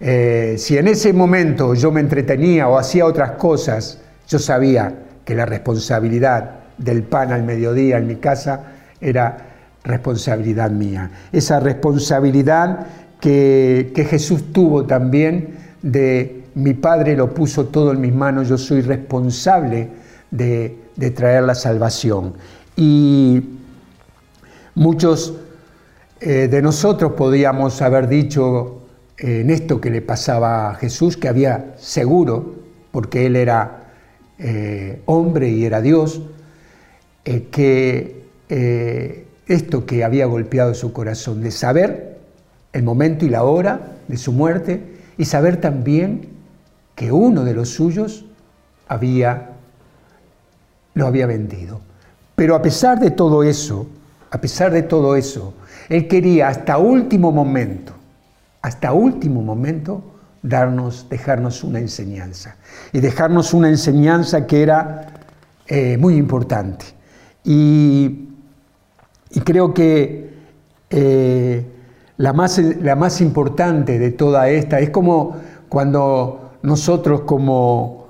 Eh, 0.00 0.56
si 0.58 0.76
en 0.76 0.88
ese 0.88 1.12
momento 1.12 1.74
yo 1.74 1.92
me 1.92 2.00
entretenía 2.00 2.66
o 2.66 2.76
hacía 2.76 3.06
otras 3.06 3.32
cosas, 3.32 4.00
yo 4.26 4.40
sabía 4.40 4.92
que 5.24 5.36
la 5.36 5.46
responsabilidad 5.46 6.61
del 6.78 7.02
pan 7.02 7.32
al 7.32 7.42
mediodía 7.42 7.98
en 7.98 8.06
mi 8.06 8.16
casa 8.16 8.64
era 9.00 9.36
responsabilidad 9.84 10.70
mía. 10.70 11.10
Esa 11.32 11.60
responsabilidad 11.60 12.86
que, 13.20 14.06
Jesús 14.08 14.52
tuvo 14.52 14.84
también 14.84 15.54
de 15.82 16.44
mi 16.54 16.74
Padre 16.74 17.16
lo 17.16 17.32
puso 17.32 17.66
todo 17.66 17.92
en 17.92 18.00
mis 18.00 18.12
manos, 18.12 18.48
yo 18.48 18.58
soy 18.58 18.82
responsable 18.82 19.88
de, 20.30 20.78
traer 21.14 21.44
la 21.44 21.54
salvación. 21.54 22.34
Y 22.76 23.42
muchos 24.74 25.34
eh, 26.20 26.48
de 26.48 26.62
nosotros 26.62 27.12
podíamos 27.12 27.80
haber 27.82 28.08
dicho 28.08 28.82
en 29.18 29.50
esto 29.50 29.80
que 29.80 29.90
le 29.90 30.02
pasaba 30.02 30.70
a 30.70 30.74
Jesús, 30.74 31.16
que 31.16 31.28
había 31.28 31.74
seguro, 31.76 32.54
porque 32.90 33.26
Él 33.26 33.36
era 33.36 33.82
eh, 34.38 35.00
hombre 35.06 35.48
y 35.48 35.64
era 35.64 35.80
Dios, 35.80 36.22
que 37.24 38.24
eh, 38.48 39.26
esto 39.46 39.86
que 39.86 40.04
había 40.04 40.26
golpeado 40.26 40.74
su 40.74 40.92
corazón, 40.92 41.42
de 41.42 41.50
saber 41.50 42.18
el 42.72 42.82
momento 42.82 43.24
y 43.24 43.28
la 43.28 43.44
hora 43.44 43.96
de 44.08 44.16
su 44.16 44.32
muerte 44.32 44.82
y 45.18 45.24
saber 45.24 45.58
también 45.58 46.28
que 46.94 47.12
uno 47.12 47.44
de 47.44 47.54
los 47.54 47.70
suyos 47.70 48.24
había, 48.88 49.50
lo 50.94 51.06
había 51.06 51.26
vendido. 51.26 51.80
Pero 52.34 52.54
a 52.54 52.62
pesar 52.62 52.98
de 52.98 53.10
todo 53.10 53.42
eso, 53.42 53.86
a 54.30 54.40
pesar 54.40 54.72
de 54.72 54.82
todo 54.82 55.16
eso, 55.16 55.54
él 55.88 56.08
quería 56.08 56.48
hasta 56.48 56.78
último 56.78 57.32
momento, 57.32 57.92
hasta 58.62 58.92
último 58.92 59.42
momento, 59.42 60.02
darnos, 60.42 61.06
dejarnos 61.08 61.62
una 61.64 61.78
enseñanza. 61.78 62.56
Y 62.92 63.00
dejarnos 63.00 63.54
una 63.54 63.68
enseñanza 63.68 64.46
que 64.46 64.62
era 64.62 65.20
eh, 65.66 65.96
muy 65.98 66.16
importante. 66.16 66.84
Y, 67.44 68.28
creo 69.44 69.74
que 69.74 70.34
eh, 70.90 71.66
la, 72.16 72.32
más, 72.32 72.58
la 72.58 72.96
más 72.96 73.20
importante 73.20 73.98
de 73.98 74.10
toda 74.10 74.48
esta 74.48 74.80
es 74.80 74.90
como 74.90 75.36
cuando 75.68 76.52
nosotros 76.62 77.22
como, 77.22 78.06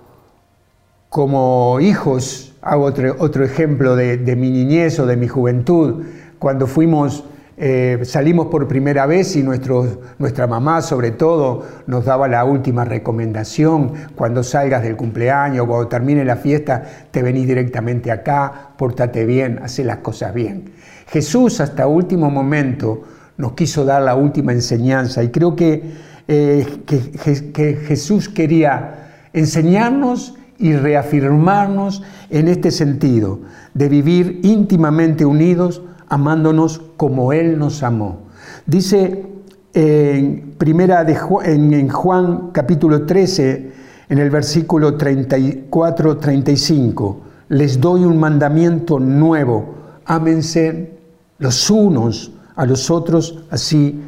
como 1.09 1.79
hijos, 1.81 2.55
hago 2.61 2.85
otro, 2.85 3.17
otro 3.19 3.45
ejemplo 3.45 3.97
de, 3.97 4.19
de 4.19 4.37
mi 4.37 4.51
niñez 4.51 4.99
o 4.99 5.07
de 5.07 5.17
mi 5.17 5.29
juventud, 5.29 6.05
cuando 6.39 6.67
fuimos 6.67 7.25
eh, 7.57 8.01
salimos 8.05 8.47
por 8.47 8.67
primera 8.67 9.05
vez 9.05 9.37
y 9.37 9.43
nuestra 9.43 10.47
mamá 10.47 10.81
sobre 10.81 11.11
todo 11.11 11.65
nos 11.87 12.05
daba 12.07 12.27
la 12.27 12.45
última 12.45 12.85
recomendación, 12.85 13.93
cuando 14.15 14.43
salgas 14.43 14.83
del 14.83 14.97
cumpleaños, 14.97 15.67
cuando 15.67 15.87
termine 15.89 16.25
la 16.25 16.37
fiesta, 16.37 16.83
te 17.11 17.23
venís 17.23 17.47
directamente 17.47 18.11
acá, 18.11 18.71
pórtate 18.79 19.27
bien, 19.27 19.61
hace 19.63 19.85
las 19.85 19.99
cosas 19.99 20.33
bien. 20.33 20.73
Jesús 21.09 21.61
hasta 21.61 21.87
último 21.87 22.31
momento 22.31 23.03
nos 23.37 23.53
quiso 23.53 23.85
dar 23.85 24.03
la 24.03 24.15
última 24.15 24.53
enseñanza 24.53 25.23
y 25.23 25.29
creo 25.29 25.55
que, 25.55 25.83
eh, 26.29 26.67
que 26.87 27.75
Jesús 27.87 28.31
quería 28.31 29.29
enseñarnos 29.35 30.37
y 30.59 30.75
reafirmarnos 30.75 32.03
en 32.31 32.49
este 32.49 32.71
sentido, 32.71 33.41
de 33.75 33.89
vivir 33.89 34.41
íntimamente 34.43 35.27
unidos 35.27 35.83
amándonos 36.13 36.81
como 36.99 37.33
Él 37.33 37.59
nos 37.59 37.83
amó. 37.83 38.19
Dice 38.67 39.25
en, 39.73 40.57
primera 40.59 41.05
de 41.05 41.17
Juan, 41.17 41.73
en 41.73 41.89
Juan 41.89 42.51
capítulo 42.53 43.07
13, 43.07 43.73
en 44.11 44.19
el 44.19 44.29
versículo 44.29 44.99
34-35, 44.99 47.17
les 47.49 47.81
doy 47.81 48.05
un 48.05 48.21
mandamiento 48.21 49.01
nuevo, 49.01 49.75
ámense 50.05 50.99
los 51.39 51.71
unos 51.71 52.33
a 52.57 52.67
los 52.67 52.91
otros, 52.91 53.47
así 53.51 54.03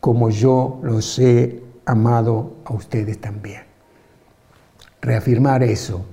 como 0.00 0.30
yo 0.30 0.80
los 0.82 1.20
he 1.20 1.62
amado 1.86 2.54
a 2.64 2.74
ustedes 2.74 3.20
también. 3.20 3.60
Reafirmar 5.00 5.62
eso. 5.62 6.04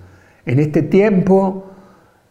En 0.45 0.59
este 0.59 0.83
tiempo 0.83 1.71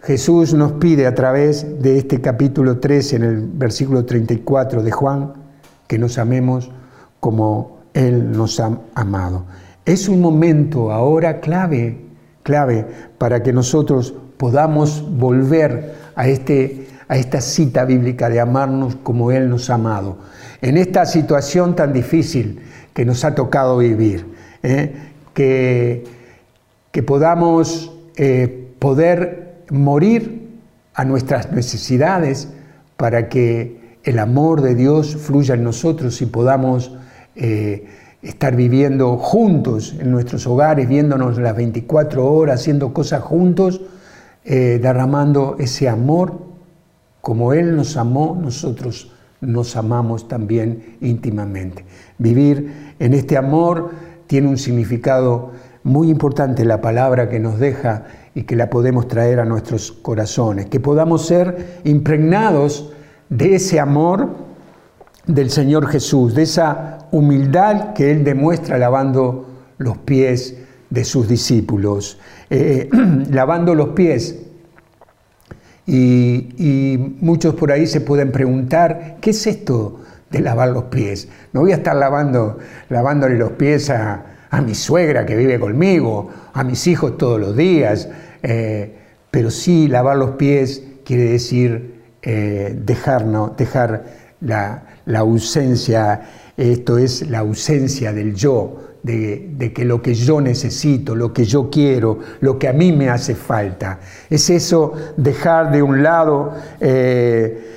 Jesús 0.04 0.52
nos 0.52 0.72
pide 0.72 1.06
a 1.06 1.14
través 1.14 1.80
de 1.82 1.96
este 1.96 2.20
capítulo 2.20 2.78
13, 2.78 3.16
en 3.16 3.22
el 3.22 3.40
versículo 3.40 4.04
34 4.04 4.82
de 4.82 4.90
Juan, 4.90 5.32
que 5.86 5.98
nos 5.98 6.18
amemos 6.18 6.70
como 7.20 7.78
Él 7.94 8.32
nos 8.32 8.60
ha 8.60 8.78
amado. 8.94 9.46
Es 9.86 10.06
un 10.08 10.20
momento 10.20 10.92
ahora 10.92 11.40
clave, 11.40 12.04
clave 12.42 12.86
para 13.16 13.42
que 13.42 13.54
nosotros 13.54 14.12
podamos 14.36 15.02
volver 15.18 15.94
a, 16.16 16.28
este, 16.28 16.86
a 17.08 17.16
esta 17.16 17.40
cita 17.40 17.86
bíblica 17.86 18.28
de 18.28 18.40
amarnos 18.40 18.96
como 18.96 19.32
Él 19.32 19.48
nos 19.48 19.70
ha 19.70 19.76
amado. 19.76 20.18
En 20.60 20.76
esta 20.76 21.06
situación 21.06 21.74
tan 21.74 21.94
difícil 21.94 22.60
que 22.92 23.06
nos 23.06 23.24
ha 23.24 23.34
tocado 23.34 23.78
vivir, 23.78 24.26
¿eh? 24.62 24.94
que, 25.32 26.04
que 26.92 27.02
podamos 27.02 27.90
eh, 28.16 28.68
poder 28.78 29.43
morir 29.70 30.48
a 30.94 31.04
nuestras 31.04 31.52
necesidades 31.52 32.48
para 32.96 33.28
que 33.28 33.98
el 34.04 34.18
amor 34.18 34.60
de 34.60 34.74
Dios 34.74 35.16
fluya 35.16 35.54
en 35.54 35.64
nosotros 35.64 36.20
y 36.22 36.26
podamos 36.26 36.96
eh, 37.36 37.86
estar 38.22 38.54
viviendo 38.54 39.16
juntos 39.16 39.96
en 39.98 40.10
nuestros 40.10 40.46
hogares, 40.46 40.88
viéndonos 40.88 41.38
las 41.38 41.56
24 41.56 42.24
horas, 42.24 42.60
haciendo 42.60 42.92
cosas 42.92 43.22
juntos, 43.22 43.80
eh, 44.44 44.78
derramando 44.80 45.56
ese 45.58 45.88
amor 45.88 46.54
como 47.20 47.54
Él 47.54 47.74
nos 47.74 47.96
amó, 47.96 48.38
nosotros 48.40 49.10
nos 49.40 49.76
amamos 49.76 50.28
también 50.28 50.96
íntimamente. 51.00 51.86
Vivir 52.18 52.94
en 52.98 53.14
este 53.14 53.38
amor 53.38 53.90
tiene 54.26 54.48
un 54.48 54.58
significado 54.58 55.52
muy 55.82 56.10
importante, 56.10 56.66
la 56.66 56.82
palabra 56.82 57.30
que 57.30 57.40
nos 57.40 57.58
deja 57.58 58.04
y 58.34 58.42
que 58.42 58.56
la 58.56 58.68
podemos 58.68 59.06
traer 59.08 59.40
a 59.40 59.44
nuestros 59.44 59.92
corazones, 59.92 60.66
que 60.66 60.80
podamos 60.80 61.26
ser 61.26 61.80
impregnados 61.84 62.92
de 63.28 63.54
ese 63.54 63.78
amor 63.78 64.28
del 65.26 65.50
Señor 65.50 65.86
Jesús, 65.86 66.34
de 66.34 66.42
esa 66.42 66.98
humildad 67.12 67.94
que 67.94 68.10
Él 68.10 68.24
demuestra 68.24 68.76
lavando 68.76 69.48
los 69.78 69.98
pies 69.98 70.56
de 70.90 71.04
sus 71.04 71.28
discípulos, 71.28 72.18
eh, 72.50 72.88
lavando 73.30 73.74
los 73.74 73.90
pies. 73.90 74.40
Y, 75.86 77.16
muchos 77.20 77.54
por 77.54 77.70
ahí 77.70 77.86
se 77.86 78.00
pueden 78.00 78.32
preguntar, 78.32 79.18
¿qué 79.20 79.30
es 79.30 79.46
esto 79.46 80.00
de 80.30 80.40
lavar 80.40 80.70
los 80.70 80.84
pies? 80.84 81.28
No 81.52 81.60
voy 81.60 81.72
a 81.72 81.76
estar 81.76 81.94
lavando, 81.94 82.58
lavándole 82.88 83.36
los 83.36 83.52
pies 83.52 83.90
a, 83.90 84.33
mi 84.60 84.74
suegra 84.74 85.24
que 85.26 85.36
vive 85.36 85.58
conmigo, 85.58 86.30
a 86.52 86.64
mis 86.64 86.86
hijos 86.86 87.16
todos 87.18 87.40
los 87.40 87.56
días, 87.56 88.08
eh, 88.42 88.94
pero 89.30 89.50
sí 89.50 89.88
lavar 89.88 90.16
los 90.16 90.32
pies 90.32 90.82
quiere 91.04 91.24
decir 91.24 91.94
eh, 92.22 92.78
dejar, 92.84 93.24
la, 94.40 94.82
la 95.06 95.18
ausencia, 95.18 96.22
esto 96.56 96.98
es 96.98 97.28
la 97.28 97.40
ausencia 97.40 98.12
del 98.12 98.34
yo, 98.34 98.94
de, 99.04 99.72
que 99.74 99.84
lo 99.84 100.00
que 100.00 100.14
yo 100.14 100.40
necesito, 100.40 101.14
lo 101.14 101.32
que 101.32 101.44
yo 101.44 101.68
quiero, 101.70 102.18
lo 102.40 102.58
que 102.58 102.68
a 102.68 102.72
mí 102.72 102.92
me 102.92 103.10
hace 103.10 103.34
falta. 103.34 104.00
Es 104.30 104.48
eso, 104.48 104.92
dejar 105.16 105.70
de 105.70 105.82
un 105.82 106.02
lado, 106.02 106.54
eh, 106.80 107.72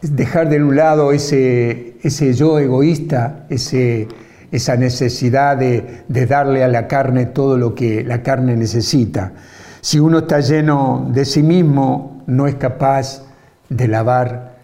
dejar 0.00 0.48
de 0.48 0.62
un 0.62 0.76
lado 0.76 1.12
ese, 1.12 1.96
ese 2.02 2.32
yo 2.34 2.58
egoísta, 2.60 3.46
ese, 3.48 4.06
esa 4.52 4.76
necesidad 4.76 5.56
de, 5.56 6.04
de 6.06 6.26
darle 6.26 6.62
a 6.62 6.68
la 6.68 6.86
carne 6.86 7.26
todo 7.26 7.58
lo 7.58 7.74
que 7.74 8.04
la 8.04 8.22
carne 8.22 8.54
necesita. 8.54 9.32
Si 9.80 9.98
uno 9.98 10.18
está 10.18 10.38
lleno 10.38 11.10
de 11.12 11.24
sí 11.24 11.42
mismo, 11.42 12.22
no 12.26 12.46
es 12.46 12.54
capaz 12.54 13.24
de 13.68 13.88
lavar 13.88 14.58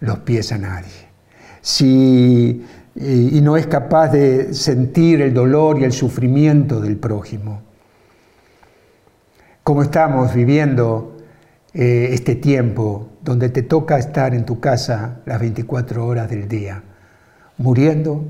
los 0.00 0.20
pies 0.20 0.52
a 0.52 0.58
nadie. 0.58 1.08
Si 1.60 2.64
y 2.94 3.40
no 3.40 3.56
es 3.56 3.66
capaz 3.66 4.08
de 4.08 4.52
sentir 4.52 5.22
el 5.22 5.32
dolor 5.32 5.80
y 5.80 5.84
el 5.84 5.92
sufrimiento 5.92 6.80
del 6.80 6.96
prójimo. 6.96 7.62
Como 9.62 9.82
estamos 9.82 10.34
viviendo 10.34 11.16
eh, 11.72 12.08
este 12.10 12.34
tiempo 12.34 13.08
donde 13.22 13.48
te 13.48 13.62
toca 13.62 13.98
estar 13.98 14.34
en 14.34 14.44
tu 14.44 14.60
casa 14.60 15.20
las 15.24 15.40
24 15.40 16.06
horas 16.06 16.28
del 16.28 16.48
día, 16.48 16.82
muriendo 17.56 18.24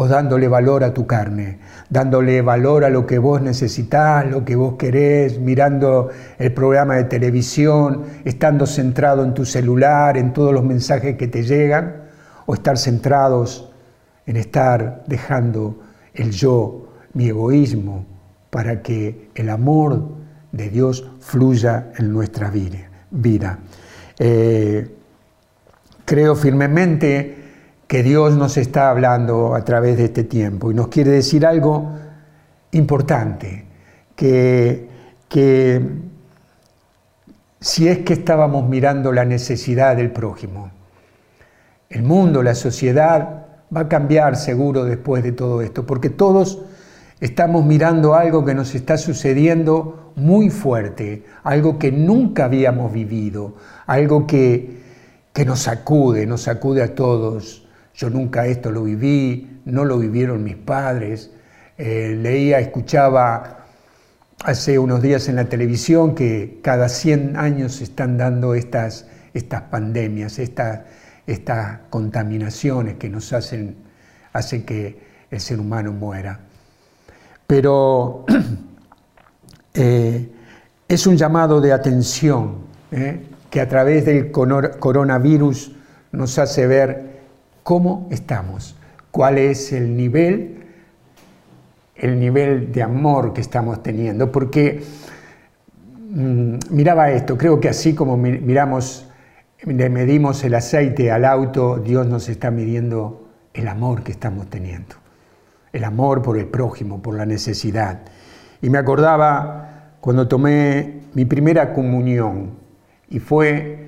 o 0.00 0.06
dándole 0.06 0.46
valor 0.46 0.84
a 0.84 0.94
tu 0.94 1.08
carne, 1.08 1.58
dándole 1.90 2.40
valor 2.40 2.84
a 2.84 2.88
lo 2.88 3.04
que 3.04 3.18
vos 3.18 3.42
necesitás, 3.42 4.30
lo 4.30 4.44
que 4.44 4.54
vos 4.54 4.74
querés, 4.78 5.40
mirando 5.40 6.08
el 6.38 6.52
programa 6.52 6.94
de 6.94 7.02
televisión, 7.02 8.04
estando 8.24 8.64
centrado 8.68 9.24
en 9.24 9.34
tu 9.34 9.44
celular, 9.44 10.16
en 10.16 10.32
todos 10.32 10.54
los 10.54 10.62
mensajes 10.62 11.16
que 11.16 11.26
te 11.26 11.42
llegan, 11.42 12.04
o 12.46 12.54
estar 12.54 12.78
centrados 12.78 13.72
en 14.24 14.36
estar 14.36 15.02
dejando 15.08 15.80
el 16.14 16.30
yo, 16.30 16.90
mi 17.14 17.26
egoísmo, 17.26 18.06
para 18.50 18.82
que 18.82 19.30
el 19.34 19.50
amor 19.50 20.10
de 20.52 20.70
Dios 20.70 21.10
fluya 21.18 21.90
en 21.98 22.12
nuestra 22.12 22.52
vida. 23.10 23.58
Eh, 24.16 24.94
creo 26.04 26.36
firmemente 26.36 27.47
que 27.88 28.02
Dios 28.02 28.36
nos 28.36 28.58
está 28.58 28.90
hablando 28.90 29.54
a 29.54 29.64
través 29.64 29.96
de 29.96 30.04
este 30.04 30.22
tiempo 30.22 30.70
y 30.70 30.74
nos 30.74 30.88
quiere 30.88 31.10
decir 31.10 31.46
algo 31.46 31.90
importante, 32.72 33.64
que, 34.14 34.86
si 37.60 37.88
es 37.88 37.98
que 38.00 38.12
estábamos 38.12 38.68
mirando 38.68 39.10
la 39.10 39.24
necesidad 39.24 39.96
del 39.96 40.10
prójimo, 40.10 40.70
el 41.88 42.02
mundo, 42.02 42.42
la 42.42 42.54
sociedad, 42.54 43.46
va 43.74 43.80
a 43.80 43.88
cambiar 43.88 44.36
seguro 44.36 44.84
después 44.84 45.22
de 45.22 45.32
todo 45.32 45.62
esto, 45.62 45.86
porque 45.86 46.10
todos 46.10 46.60
estamos 47.20 47.64
mirando 47.64 48.14
algo 48.14 48.44
que 48.44 48.54
nos 48.54 48.74
está 48.74 48.98
sucediendo 48.98 50.12
muy 50.14 50.50
fuerte, 50.50 51.24
algo 51.42 51.78
que 51.78 51.90
nunca 51.90 52.44
habíamos 52.44 52.92
vivido, 52.92 53.54
algo 53.86 54.26
que, 54.26 54.82
que 55.32 55.46
nos 55.46 55.60
sacude, 55.60 56.26
nos 56.26 56.42
sacude 56.42 56.82
a 56.82 56.94
todos. 56.94 57.64
Yo 57.98 58.08
nunca 58.08 58.46
esto 58.46 58.72
lo 58.72 58.84
viví, 58.84 59.60
no 59.66 59.84
lo 59.84 59.98
vivieron 59.98 60.42
mis 60.42 60.56
padres. 60.56 61.30
Eh, 61.76 62.16
leía, 62.18 62.58
escuchaba 62.58 63.66
hace 64.42 64.78
unos 64.78 65.02
días 65.02 65.28
en 65.28 65.36
la 65.36 65.44
televisión 65.44 66.14
que 66.14 66.60
cada 66.62 66.88
100 66.88 67.36
años 67.36 67.74
se 67.74 67.84
están 67.84 68.16
dando 68.16 68.54
estas, 68.54 69.06
estas 69.34 69.60
pandemias, 69.62 70.38
estas 70.38 70.80
estas 71.28 71.80
contaminaciones 71.90 72.96
que 72.96 73.10
nos 73.10 73.34
hacen, 73.34 73.76
hace 74.32 74.64
que 74.64 74.98
el 75.30 75.40
ser 75.40 75.60
humano 75.60 75.92
muera. 75.92 76.40
Pero 77.46 78.24
eh, 79.74 80.28
es 80.88 81.06
un 81.06 81.16
llamado 81.18 81.60
de 81.60 81.72
atención 81.72 82.60
eh, 82.90 83.26
que 83.50 83.60
a 83.60 83.68
través 83.68 84.06
del 84.06 84.30
coronavirus 84.30 85.72
nos 86.12 86.38
hace 86.38 86.66
ver 86.66 87.07
cómo 87.68 88.08
estamos, 88.10 88.76
cuál 89.10 89.36
es 89.36 89.74
el 89.74 89.94
nivel, 89.94 90.64
el 91.96 92.18
nivel 92.18 92.72
de 92.72 92.82
amor 92.82 93.34
que 93.34 93.42
estamos 93.42 93.82
teniendo. 93.82 94.32
Porque 94.32 94.82
mm, 96.08 96.54
miraba 96.70 97.10
esto, 97.10 97.36
creo 97.36 97.60
que 97.60 97.68
así 97.68 97.94
como 97.94 98.16
miramos 98.16 99.06
le 99.64 99.90
medimos 99.90 100.42
el 100.44 100.54
aceite 100.54 101.12
al 101.12 101.26
auto, 101.26 101.76
Dios 101.76 102.06
nos 102.06 102.30
está 102.30 102.50
midiendo 102.50 103.28
el 103.52 103.68
amor 103.68 104.02
que 104.02 104.12
estamos 104.12 104.48
teniendo, 104.48 104.94
el 105.74 105.84
amor 105.84 106.22
por 106.22 106.38
el 106.38 106.46
prójimo, 106.46 107.02
por 107.02 107.16
la 107.18 107.26
necesidad. 107.26 108.00
Y 108.62 108.70
me 108.70 108.78
acordaba 108.78 109.90
cuando 110.00 110.26
tomé 110.26 111.02
mi 111.12 111.26
primera 111.26 111.74
comunión 111.74 112.52
y 113.10 113.18
fue 113.18 113.87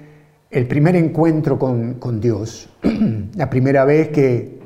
el 0.50 0.66
primer 0.66 0.96
encuentro 0.96 1.58
con, 1.58 2.20
Dios, 2.20 2.68
la 3.34 3.48
primera 3.50 3.84
vez 3.84 4.08
que, 4.08 4.58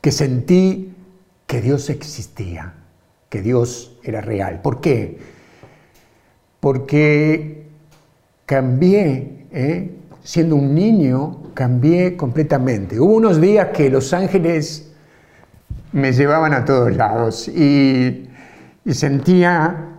que 0.00 0.12
sentí 0.12 0.94
que 1.46 1.60
Dios 1.60 1.90
existía, 1.90 2.74
que 3.28 3.42
Dios 3.42 3.98
era 4.02 4.20
real. 4.20 4.62
¿Por 4.62 4.80
qué? 4.80 5.18
Porque 6.60 7.66
cambié 8.46 9.46
¿eh? 9.52 9.90
siendo 10.22 10.56
un 10.56 10.74
niño, 10.74 11.52
cambié 11.54 12.16
completamente. 12.16 12.98
Hubo 12.98 13.14
unos 13.14 13.40
días 13.40 13.68
que 13.68 13.90
los 13.90 14.12
ángeles 14.12 14.92
me 15.92 16.12
llevaban 16.12 16.52
a 16.52 16.64
todos 16.64 16.94
lados 16.94 17.48
y, 17.48 18.28
sentía 18.90 19.95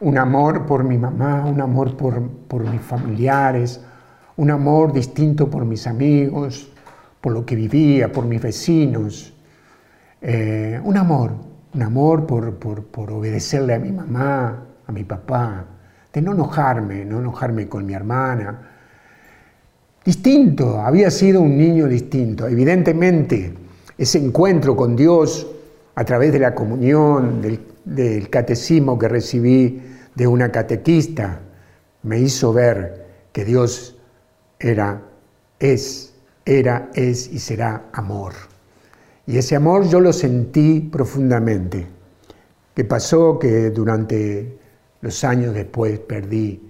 un 0.00 0.18
amor 0.18 0.66
por 0.66 0.84
mi 0.84 0.98
mamá, 0.98 1.44
un 1.44 1.60
amor 1.60 1.96
por, 1.96 2.20
mis 2.70 2.80
familiares, 2.80 3.80
un 4.36 4.50
amor 4.50 4.92
distinto 4.92 5.50
por 5.50 5.64
mis 5.64 5.86
amigos, 5.86 6.70
por 7.20 7.32
lo 7.32 7.44
que 7.44 7.56
vivía, 7.56 8.12
por 8.12 8.24
mis 8.24 8.40
vecinos. 8.40 9.32
Eh, 10.20 10.80
un 10.82 10.96
amor, 10.96 11.32
un 11.74 11.82
amor 11.82 12.26
por, 12.26 12.54
por 12.56 13.10
obedecerle 13.10 13.74
a 13.74 13.78
mi 13.78 13.92
mamá, 13.92 14.64
a 14.86 14.92
mi 14.92 15.04
papá, 15.04 15.64
de 16.12 16.22
no 16.22 16.32
enojarme, 16.32 17.04
no 17.04 17.20
enojarme 17.20 17.68
con 17.68 17.84
mi 17.84 17.94
hermana. 17.94 18.58
Distinto, 20.04 20.80
había 20.80 21.10
sido 21.10 21.42
un 21.42 21.56
niño 21.56 21.86
distinto. 21.86 22.48
Evidentemente, 22.48 23.54
ese 23.98 24.18
encuentro 24.18 24.74
con 24.74 24.96
Dios 24.96 25.46
a 25.94 26.04
través 26.04 26.32
de 26.32 26.38
la 26.38 26.54
comunión, 26.54 27.42
del, 27.42 28.30
catecismo 28.30 28.98
que 28.98 29.08
recibí 29.08 29.82
de 30.18 30.26
una 30.26 30.50
catequista, 30.50 31.40
me 32.02 32.18
hizo 32.18 32.52
ver 32.52 33.06
que 33.32 33.44
Dios 33.44 33.96
era, 34.58 35.00
es, 35.60 36.12
era, 36.44 36.90
es 36.92 37.32
y 37.32 37.38
será 37.38 37.84
amor. 37.92 38.32
Y 39.28 39.38
ese 39.38 39.54
amor 39.54 39.88
yo 39.88 40.00
lo 40.00 40.12
sentí 40.12 40.80
profundamente. 40.80 41.86
¿Qué 42.74 42.84
pasó? 42.84 43.38
Que 43.38 43.70
durante 43.70 44.58
los 45.00 45.22
años 45.22 45.54
después 45.54 46.00
perdí 46.00 46.62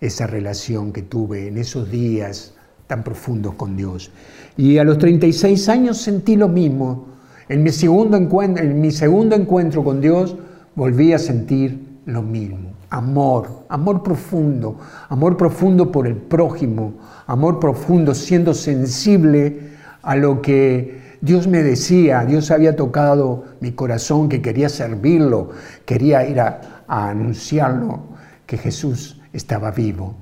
esa 0.00 0.26
relación 0.26 0.90
que 0.90 1.02
tuve 1.02 1.48
en 1.48 1.58
esos 1.58 1.90
días 1.90 2.54
tan 2.86 3.04
profundos 3.04 3.52
con 3.56 3.76
Dios. 3.76 4.10
Y 4.56 4.78
a 4.78 4.84
los 4.84 4.96
36 4.96 5.68
años 5.68 5.98
sentí 5.98 6.36
lo 6.36 6.48
mismo. 6.48 7.08
En 7.50 7.62
mi 7.62 7.70
segundo 7.70 8.16
encuentro, 8.16 8.64
en 8.64 8.80
mi 8.80 8.92
segundo 8.92 9.36
encuentro 9.36 9.84
con 9.84 10.00
Dios 10.00 10.38
volví 10.74 11.12
a 11.12 11.18
sentir 11.18 11.86
lo 12.06 12.22
mismo. 12.22 12.67
Amor, 12.90 13.66
amor 13.68 14.02
profundo, 14.02 14.78
amor 15.10 15.36
profundo 15.36 15.92
por 15.92 16.06
el 16.06 16.16
prójimo, 16.16 16.94
amor 17.26 17.60
profundo 17.60 18.14
siendo 18.14 18.54
sensible 18.54 19.72
a 20.02 20.16
lo 20.16 20.40
que 20.40 20.98
Dios 21.20 21.48
me 21.48 21.62
decía, 21.62 22.24
Dios 22.24 22.50
había 22.50 22.76
tocado 22.76 23.44
mi 23.60 23.72
corazón, 23.72 24.28
que 24.28 24.40
quería 24.40 24.68
servirlo, 24.68 25.50
quería 25.84 26.26
ir 26.26 26.40
a, 26.40 26.84
anunciarlo, 26.86 28.04
que 28.46 28.56
Jesús 28.56 29.20
estaba 29.32 29.70
vivo. 29.70 30.14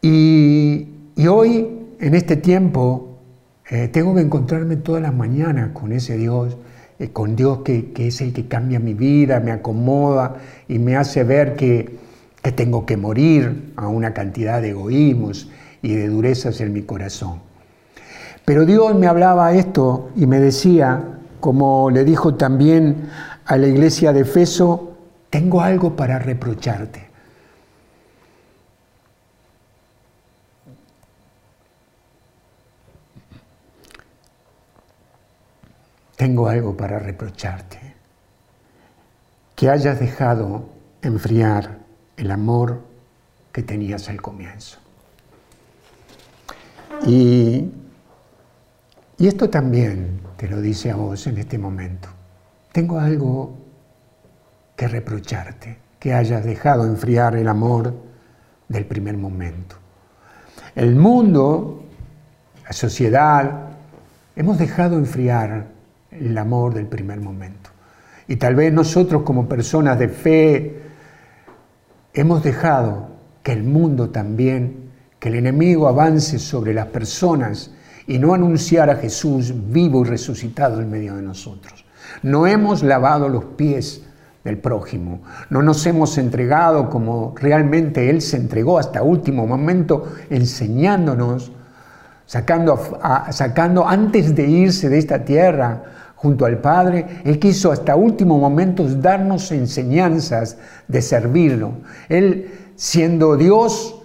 Y, 0.00 0.88
hoy, 1.28 1.68
en 1.98 2.14
este 2.14 2.36
tiempo, 2.36 3.18
eh, 3.68 3.88
tengo 3.88 4.14
que 4.14 4.20
encontrarme 4.20 4.76
todas 4.76 5.02
las 5.02 5.14
mañanas 5.14 5.70
con 5.72 5.92
ese 5.92 6.16
Dios 6.16 6.56
eh, 6.98 7.08
con 7.10 7.36
Dios 7.36 7.58
que, 7.64 7.92
es 7.96 8.20
el 8.20 8.32
que 8.32 8.48
cambia 8.48 8.78
mi 8.78 8.94
vida, 8.94 9.40
me 9.40 9.52
acomoda 9.52 10.36
y 10.68 10.78
me 10.78 10.96
hace 10.96 11.24
ver 11.24 11.56
que, 11.56 11.98
que 12.42 12.52
tengo 12.52 12.86
que 12.86 12.96
morir 12.96 13.72
a 13.76 13.88
una 13.88 14.12
cantidad 14.12 14.60
de 14.60 14.70
egoísmos 14.70 15.50
y 15.82 15.94
de 15.94 16.08
durezas 16.08 16.60
en 16.60 16.72
mi 16.72 16.82
corazón. 16.82 17.40
Pero 18.44 18.66
Dios 18.66 18.94
me 18.96 19.06
hablaba 19.06 19.54
esto 19.54 20.10
y 20.16 20.26
me 20.26 20.40
decía, 20.40 21.18
como 21.40 21.90
le 21.90 22.04
dijo 22.04 22.34
también 22.34 23.08
a 23.44 23.56
la 23.56 23.66
iglesia 23.66 24.12
de 24.12 24.20
Efeso, 24.20 24.96
tengo 25.30 25.60
algo 25.60 25.96
para 25.96 26.18
reprocharte. 26.18 27.11
Tengo 36.22 36.46
algo 36.46 36.76
para 36.76 37.00
reprocharte. 37.00 37.80
Que 39.56 39.68
hayas 39.68 39.98
dejado 39.98 40.68
enfriar 41.02 41.80
el 42.16 42.30
amor 42.30 42.80
que 43.50 43.64
tenías 43.64 44.08
al 44.08 44.22
comienzo. 44.22 44.78
Y, 47.04 47.72
y 49.18 49.26
esto 49.26 49.50
también 49.50 50.20
te 50.36 50.46
lo 50.46 50.60
dice 50.60 50.92
a 50.92 50.94
vos 50.94 51.26
en 51.26 51.38
este 51.38 51.58
momento. 51.58 52.08
Tengo 52.70 53.00
algo 53.00 53.56
que 54.76 54.86
reprocharte, 54.86 55.76
que 55.98 56.14
hayas 56.14 56.44
dejado 56.44 56.86
enfriar 56.86 57.34
el 57.34 57.48
amor 57.48 57.96
del 58.68 58.86
primer 58.86 59.16
momento. 59.16 59.74
El 60.76 60.94
mundo, 60.94 61.82
la 62.64 62.72
sociedad, 62.72 63.70
hemos 64.36 64.56
dejado 64.56 64.96
enfriar 64.96 65.81
el 66.12 66.36
amor 66.38 66.74
del 66.74 66.86
primer 66.86 67.20
momento. 67.20 67.70
Y 68.28 68.36
tal 68.36 68.54
vez 68.54 68.72
nosotros 68.72 69.22
como 69.22 69.48
personas 69.48 69.98
de 69.98 70.08
fe 70.08 70.82
hemos 72.14 72.42
dejado 72.42 73.08
que 73.42 73.52
el 73.52 73.64
mundo 73.64 74.10
también, 74.10 74.90
que 75.18 75.28
el 75.28 75.36
enemigo 75.36 75.88
avance 75.88 76.38
sobre 76.38 76.74
las 76.74 76.86
personas 76.86 77.72
y 78.06 78.18
no 78.18 78.34
anunciar 78.34 78.90
a 78.90 78.96
Jesús 78.96 79.52
vivo 79.70 80.02
y 80.02 80.08
resucitado 80.08 80.80
en 80.80 80.90
medio 80.90 81.16
de 81.16 81.22
nosotros. 81.22 81.84
No 82.22 82.46
hemos 82.46 82.82
lavado 82.82 83.28
los 83.28 83.44
pies 83.44 84.02
del 84.44 84.58
prójimo, 84.58 85.22
no 85.50 85.62
nos 85.62 85.86
hemos 85.86 86.18
entregado 86.18 86.90
como 86.90 87.32
realmente 87.36 88.10
Él 88.10 88.20
se 88.20 88.36
entregó 88.36 88.78
hasta 88.78 89.02
último 89.02 89.46
momento, 89.46 90.12
enseñándonos, 90.30 91.52
sacando, 92.26 92.80
sacando 93.30 93.86
antes 93.86 94.34
de 94.34 94.48
irse 94.48 94.88
de 94.88 94.98
esta 94.98 95.24
tierra 95.24 95.84
junto 96.22 96.46
al 96.46 96.58
Padre, 96.58 97.04
Él 97.24 97.40
quiso 97.40 97.72
hasta 97.72 97.96
últimos 97.96 98.40
momentos 98.40 99.02
darnos 99.02 99.50
enseñanzas 99.50 100.56
de 100.86 101.02
servirlo. 101.02 101.72
Él, 102.08 102.48
siendo 102.76 103.36
Dios, 103.36 104.00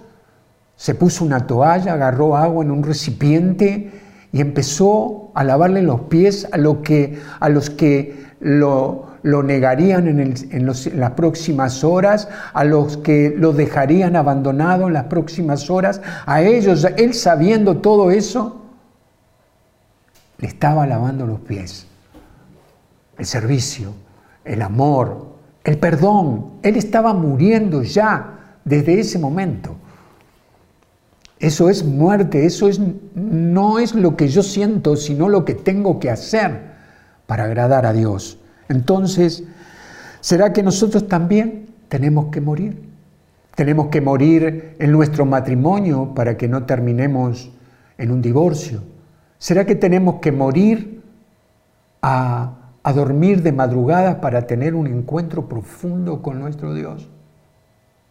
se 0.75 0.95
puso 0.95 1.23
una 1.23 1.45
toalla, 1.45 1.93
agarró 1.93 2.35
agua 2.35 2.65
en 2.65 2.71
un 2.71 2.81
recipiente 2.81 3.91
y 4.31 4.41
empezó 4.41 5.29
a 5.35 5.43
lavarle 5.43 5.83
los 5.83 6.01
pies 6.01 6.47
a, 6.51 6.57
que, 6.81 7.19
a 7.39 7.49
los 7.49 7.69
que 7.69 8.25
lo, 8.39 9.09
negarían 9.23 10.07
en, 10.07 10.65
las 10.65 11.11
próximas 11.11 11.83
horas, 11.83 12.29
a 12.51 12.63
los 12.63 12.97
que 12.97 13.35
lo 13.37 13.53
dejarían 13.53 14.15
abandonado 14.15 14.87
en 14.87 14.93
las 14.93 15.03
próximas 15.05 15.69
horas, 15.69 16.01
a 16.25 16.41
ellos, 16.41 16.83
él 16.97 17.13
sabiendo 17.13 17.77
todo 17.77 18.09
eso, 18.09 18.59
le 20.39 20.47
estaba 20.47 20.87
lavando 20.87 21.27
los 21.27 21.39
pies 21.41 21.87
el 23.17 23.25
servicio, 23.25 23.93
el 24.45 24.61
amor, 24.61 25.37
el 25.63 25.77
perdón. 25.77 26.53
Él 26.63 26.75
estaba 26.77 27.13
muriendo 27.13 27.83
ya 27.83 28.57
desde 28.63 28.99
ese 28.99 29.19
momento. 29.19 29.75
Eso 31.39 31.69
es 31.69 31.83
muerte, 31.83 32.45
eso 32.45 32.67
es, 32.67 32.79
no 33.13 33.77
es 33.77 33.93
lo 33.93 34.15
que 34.15 34.27
yo 34.27 34.41
siento, 34.41 34.95
sino 34.95 35.29
lo 35.29 35.45
que 35.45 35.53
tengo 35.53 35.99
que 35.99 36.09
hacer 36.09 36.61
para 37.27 37.43
agradar 37.43 37.85
a 37.85 37.93
Dios. 37.93 38.39
Entonces, 38.69 39.43
¿será 40.19 40.51
que 40.51 40.63
nosotros 40.63 41.07
también 41.07 41.67
tenemos 41.89 42.27
que 42.31 42.41
morir? 42.41 42.81
Tenemos 43.55 43.87
que 43.87 44.01
morir 44.01 44.75
en 44.79 44.91
nuestro 44.91 45.25
matrimonio 45.25 46.13
para 46.15 46.37
que 46.37 46.47
no 46.47 46.65
terminemos 46.65 47.51
en 47.97 48.11
un 48.11 48.21
divorcio. 48.21 48.83
¿Será 49.37 49.65
que 49.65 49.75
tenemos 49.75 50.15
que 50.19 50.31
morir 50.31 51.01
a 52.01 52.66
a 52.87 52.93
dormir 52.93 53.43
de 53.43 53.51
madrugada 53.51 54.21
para 54.21 54.47
tener 54.47 54.73
un 54.73 54.87
encuentro 54.87 55.49
profundo 55.49 56.21
con 56.21 56.39
nuestro 56.39 56.73
Dios. 56.73 57.09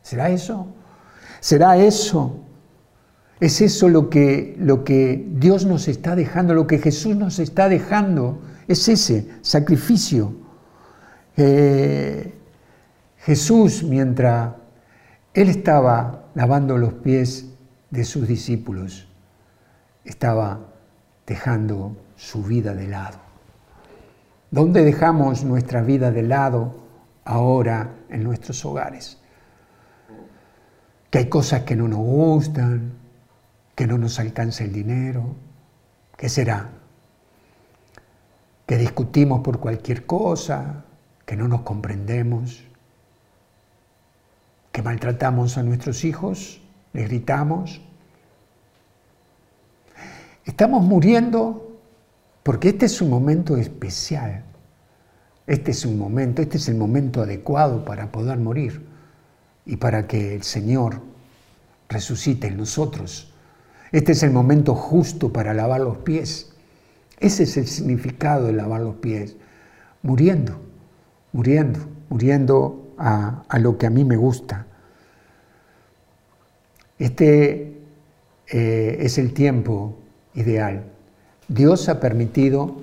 ¿Será 0.02 0.28
eso? 0.28 0.66
¿Será 1.40 1.78
eso? 1.78 2.40
¿Es 3.40 3.62
eso 3.62 3.88
lo 3.88 4.10
que, 4.10 4.54
lo 4.58 4.84
que 4.84 5.28
Dios 5.30 5.64
nos 5.64 5.88
está 5.88 6.14
dejando, 6.14 6.52
lo 6.52 6.66
que 6.66 6.76
Jesús 6.76 7.16
nos 7.16 7.38
está 7.38 7.70
dejando? 7.70 8.42
Es 8.68 8.86
ese 8.90 9.26
sacrificio. 9.40 10.34
Eh, 11.38 12.34
Jesús, 13.16 13.82
mientras 13.82 14.56
Él 15.32 15.48
estaba 15.48 16.26
lavando 16.34 16.76
los 16.76 16.92
pies 16.92 17.46
de 17.90 18.04
sus 18.04 18.28
discípulos, 18.28 19.08
estaba 20.04 20.60
dejando 21.26 21.96
su 22.14 22.42
vida 22.42 22.74
de 22.74 22.88
lado. 22.88 23.25
¿Dónde 24.56 24.86
dejamos 24.86 25.44
nuestra 25.44 25.82
vida 25.82 26.10
de 26.10 26.22
lado 26.22 26.76
ahora 27.26 27.92
en 28.08 28.24
nuestros 28.24 28.64
hogares? 28.64 29.18
Que 31.10 31.18
hay 31.18 31.28
cosas 31.28 31.64
que 31.64 31.76
no 31.76 31.88
nos 31.88 31.98
gustan, 31.98 32.94
que 33.74 33.86
no 33.86 33.98
nos 33.98 34.18
alcanza 34.18 34.64
el 34.64 34.72
dinero. 34.72 35.36
¿Qué 36.16 36.30
será? 36.30 36.70
Que 38.64 38.78
discutimos 38.78 39.42
por 39.42 39.60
cualquier 39.60 40.06
cosa, 40.06 40.86
que 41.26 41.36
no 41.36 41.48
nos 41.48 41.60
comprendemos, 41.60 42.64
que 44.72 44.80
maltratamos 44.80 45.58
a 45.58 45.64
nuestros 45.64 46.02
hijos, 46.02 46.62
les 46.94 47.08
gritamos. 47.10 47.82
Estamos 50.46 50.82
muriendo 50.82 51.78
porque 52.42 52.70
este 52.70 52.86
es 52.86 53.02
un 53.02 53.10
momento 53.10 53.58
especial. 53.58 54.45
Este 55.46 55.70
es 55.70 55.84
un 55.84 55.98
momento, 55.98 56.42
este 56.42 56.56
es 56.56 56.68
el 56.68 56.76
momento 56.76 57.22
adecuado 57.22 57.84
para 57.84 58.10
poder 58.10 58.38
morir 58.38 58.84
y 59.64 59.76
para 59.76 60.06
que 60.06 60.34
el 60.34 60.42
Señor 60.42 61.00
resucite 61.88 62.48
en 62.48 62.56
nosotros. 62.56 63.32
Este 63.92 64.12
es 64.12 64.22
el 64.22 64.30
momento 64.30 64.74
justo 64.74 65.32
para 65.32 65.54
lavar 65.54 65.80
los 65.80 65.98
pies. 65.98 66.52
Ese 67.20 67.44
es 67.44 67.56
el 67.56 67.66
significado 67.66 68.46
de 68.46 68.52
lavar 68.52 68.80
los 68.80 68.96
pies. 68.96 69.36
Muriendo, 70.02 70.60
muriendo, 71.32 71.80
muriendo 72.08 72.94
a, 72.98 73.44
lo 73.58 73.78
que 73.78 73.86
a 73.86 73.90
mí 73.90 74.04
me 74.04 74.16
gusta. 74.16 74.66
Este 76.98 77.80
eh, 78.48 78.96
es 79.00 79.18
el 79.18 79.32
tiempo 79.32 79.96
ideal 80.34 80.96
Dios 81.48 81.88
ha 81.88 82.00
permitido, 82.00 82.76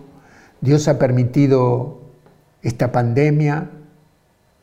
Dios 0.61 0.87
ha 0.87 0.97
permitido 0.97 1.99
esta 2.63 2.91
pandemia, 2.91 3.69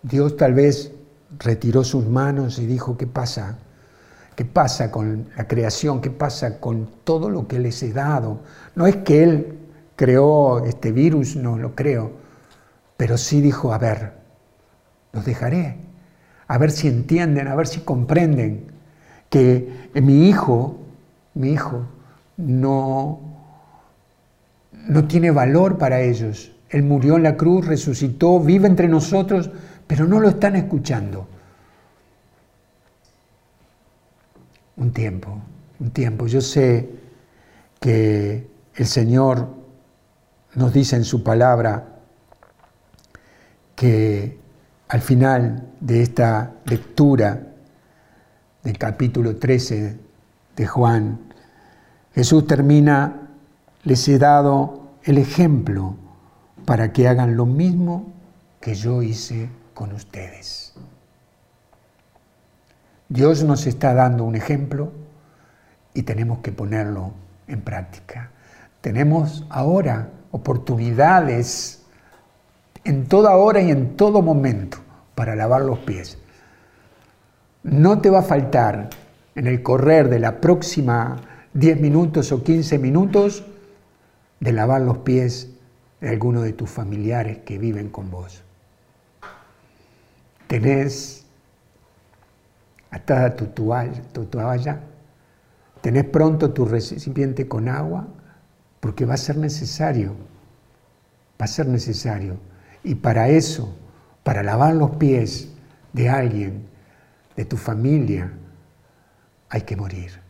Dios 0.02 0.36
tal 0.36 0.54
vez 0.54 0.92
retiró 1.38 1.84
sus 1.84 2.06
manos 2.06 2.58
y 2.58 2.66
dijo, 2.66 2.96
¿qué 2.96 3.06
pasa? 3.06 3.58
¿Qué 4.34 4.44
pasa 4.44 4.90
con 4.90 5.28
la 5.36 5.46
creación? 5.46 6.00
¿Qué 6.00 6.10
pasa 6.10 6.58
con 6.58 6.88
todo 7.04 7.30
lo 7.30 7.46
que 7.46 7.58
les 7.58 7.82
he 7.82 7.92
dado? 7.92 8.40
No 8.74 8.86
es 8.86 8.96
que 8.96 9.22
Él 9.22 9.58
creó 9.96 10.64
este 10.64 10.92
virus, 10.92 11.36
no 11.36 11.58
lo 11.58 11.74
creo, 11.74 12.10
pero 12.96 13.18
sí 13.18 13.40
dijo, 13.40 13.72
a 13.72 13.78
ver, 13.78 14.14
los 15.12 15.24
dejaré, 15.24 15.76
a 16.48 16.58
ver 16.58 16.70
si 16.70 16.88
entienden, 16.88 17.48
a 17.48 17.54
ver 17.54 17.66
si 17.66 17.80
comprenden 17.80 18.64
que 19.28 19.90
mi 19.94 20.28
hijo, 20.28 20.78
mi 21.34 21.52
hijo, 21.52 21.86
no 22.36 23.30
no 24.88 25.06
tiene 25.06 25.30
valor 25.30 25.78
para 25.78 26.00
ellos. 26.00 26.52
Él 26.70 26.85
murió 26.85 27.16
en 27.16 27.24
la 27.24 27.37
cruz, 27.37 27.66
resucitó, 27.66 28.38
vive 28.38 28.68
entre 28.68 28.88
nosotros, 28.88 29.50
pero 29.87 30.06
no 30.06 30.20
lo 30.20 30.28
están 30.28 30.54
escuchando. 30.54 31.26
Un 34.76 34.92
tiempo, 34.92 35.37
un 35.80 35.90
tiempo. 35.90 36.28
Yo 36.28 36.40
sé 36.40 36.88
que 37.80 38.46
el 38.76 38.87
Señor 38.87 39.48
nos 40.54 40.72
dice 40.72 40.94
en 40.94 41.04
su 41.04 41.24
palabra 41.24 41.87
que 43.74 44.38
al 44.88 45.00
final 45.00 45.68
de 45.80 46.02
esta 46.02 46.52
lectura 46.66 47.48
del 48.62 48.78
capítulo 48.78 49.37
13 49.37 49.98
de 50.54 50.66
Juan, 50.66 51.18
Jesús 52.14 52.46
termina, 52.46 53.28
les 53.83 54.06
he 54.09 54.18
dado 54.18 54.90
el 55.02 55.18
ejemplo 55.18 55.96
para 56.64 56.92
que 56.92 57.09
hagan 57.09 57.37
lo 57.37 57.46
mismo 57.46 58.12
que 58.61 58.75
yo 58.75 59.03
hice 59.03 59.49
con 59.75 59.92
ustedes. 59.92 60.75
Dios 63.09 63.42
nos 63.42 63.66
está 63.66 63.92
dando 63.94 64.25
un 64.25 64.37
ejemplo 64.37 64.92
y 65.94 66.03
tenemos 66.03 66.38
que 66.38 66.53
ponerlo 66.53 67.12
en 67.49 67.61
práctica. 67.61 68.31
Tenemos 68.81 69.46
ahora 69.51 70.11
oportunidades 70.31 71.83
en 72.85 73.07
toda 73.07 73.37
hora 73.37 73.61
y 73.61 73.70
en 73.70 73.96
todo 73.96 74.23
momento 74.23 74.79
para 75.14 75.35
lavar 75.35 75.62
los 75.62 75.81
pies. 75.81 76.18
No 77.62 78.01
te 78.01 78.11
va 78.11 78.20
a 78.20 78.23
faltar 78.23 78.90
en 79.35 79.46
el 79.46 79.62
correr 79.62 80.09
de 80.09 80.18
la 80.18 80.40
próxima 80.40 81.16
10 81.55 81.81
minutos 81.81 82.33
o 82.33 82.42
15 82.42 82.79
minutos 82.79 83.44
de 84.38 84.53
lavar 84.53 84.81
los 84.83 84.99
pies 84.99 85.49
de 86.00 86.08
alguno 86.08 86.42
de 86.42 86.52
tus 86.52 86.70
familiares 86.70 87.38
que 87.38 87.58
viven 87.58 87.90
con 87.90 88.10
vos. 88.10 88.42
Tenés 90.46 91.26
atada 92.90 93.36
tu 93.36 93.46
toalla, 93.46 94.02
tu 94.12 94.28
tenés 95.80 96.04
pronto 96.04 96.52
tu 96.52 96.64
recipiente 96.64 97.46
con 97.46 97.68
agua, 97.68 98.08
porque 98.80 99.04
va 99.04 99.14
a 99.14 99.18
ser 99.18 99.36
necesario, 99.36 100.14
va 101.40 101.44
a 101.44 101.48
ser 101.48 101.68
necesario. 101.68 102.38
Y 102.82 102.96
para 102.96 103.28
eso, 103.28 103.76
para 104.24 104.42
lavar 104.42 104.74
los 104.74 104.92
pies 104.96 105.50
de 105.92 106.08
alguien, 106.08 106.66
de 107.36 107.44
tu 107.44 107.56
familia, 107.56 108.32
hay 109.48 109.62
que 109.62 109.76
morir. 109.76 110.20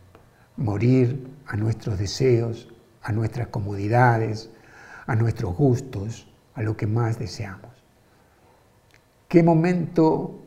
Morir 0.57 1.27
a 1.47 1.55
nuestros 1.57 1.97
deseos, 1.97 2.69
a 3.01 3.11
nuestras 3.11 3.47
comodidades, 3.47 4.49
a 5.11 5.15
nuestros 5.15 5.57
gustos, 5.57 6.25
a 6.53 6.61
lo 6.61 6.77
que 6.77 6.87
más 6.87 7.19
deseamos. 7.19 7.69
Qué 9.27 9.43
momento 9.43 10.39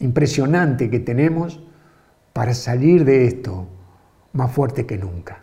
impresionante 0.00 0.90
que 0.90 0.98
tenemos 0.98 1.62
para 2.32 2.54
salir 2.54 3.04
de 3.04 3.26
esto 3.26 3.68
más 4.32 4.50
fuerte 4.50 4.84
que 4.84 4.98
nunca. 4.98 5.38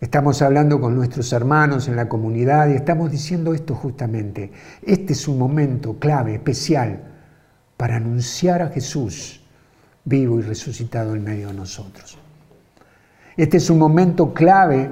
Estamos 0.00 0.42
hablando 0.42 0.80
con 0.80 0.96
nuestros 0.96 1.32
hermanos 1.32 1.86
en 1.86 1.94
la 1.94 2.08
comunidad 2.08 2.70
y 2.70 2.72
estamos 2.72 3.12
diciendo 3.12 3.54
esto 3.54 3.76
justamente. 3.76 4.50
Este 4.82 5.12
es 5.12 5.28
un 5.28 5.38
momento 5.38 5.96
clave, 6.00 6.34
especial, 6.34 7.04
para 7.76 7.96
anunciar 7.96 8.62
a 8.62 8.68
Jesús 8.70 9.44
vivo 10.04 10.40
y 10.40 10.42
resucitado 10.42 11.14
en 11.14 11.22
medio 11.22 11.48
de 11.48 11.54
nosotros. 11.54 12.18
Este 13.36 13.58
es 13.58 13.70
un 13.70 13.78
momento 13.78 14.34
clave 14.34 14.90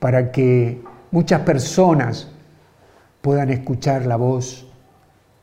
para 0.00 0.32
que 0.32 0.82
muchas 1.10 1.42
personas 1.42 2.28
puedan 3.20 3.50
escuchar 3.50 4.06
la 4.06 4.16
voz 4.16 4.66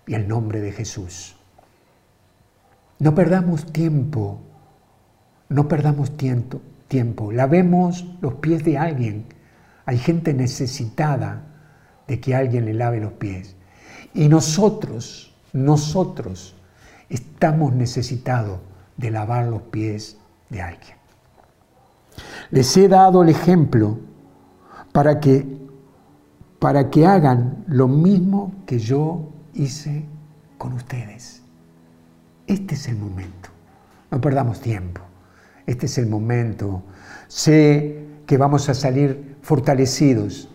y 0.07 0.13
el 0.13 0.27
nombre 0.27 0.61
de 0.61 0.71
Jesús. 0.71 1.35
No 2.99 3.15
perdamos 3.15 3.71
tiempo, 3.71 4.39
no 5.49 5.67
perdamos 5.67 6.15
tiempo, 6.15 6.61
tiempo. 6.87 7.31
Lavemos 7.31 8.05
los 8.21 8.35
pies 8.35 8.63
de 8.63 8.77
alguien. 8.77 9.25
Hay 9.85 9.97
gente 9.97 10.33
necesitada 10.33 11.43
de 12.07 12.19
que 12.19 12.35
alguien 12.35 12.65
le 12.65 12.73
lave 12.73 12.99
los 12.99 13.13
pies. 13.13 13.55
Y 14.13 14.29
nosotros, 14.29 15.35
nosotros 15.51 16.55
estamos 17.09 17.73
necesitados 17.73 18.59
de 18.97 19.11
lavar 19.11 19.47
los 19.47 19.63
pies 19.63 20.17
de 20.49 20.61
alguien. 20.61 20.97
Les 22.51 22.77
he 22.77 22.87
dado 22.87 23.23
el 23.23 23.29
ejemplo 23.29 23.97
para 24.93 25.19
que, 25.19 25.45
para 26.59 26.89
que 26.89 27.05
hagan 27.05 27.65
lo 27.67 27.89
mismo 27.89 28.53
que 28.65 28.79
yo 28.79 29.27
hice 29.53 30.05
con 30.57 30.71
ustedes. 30.73 31.41
Este 32.47 32.75
es 32.75 32.87
el 32.87 32.95
momento. 32.95 33.49
No 34.11 34.21
perdamos 34.21 34.61
tiempo. 34.61 35.01
Este 35.65 35.87
es 35.87 35.97
el 35.97 36.07
momento. 36.07 36.83
Sé 37.27 38.05
que 38.25 38.37
vamos 38.37 38.69
a 38.69 38.73
salir 38.73 39.37
fortalecidos. 39.41 40.49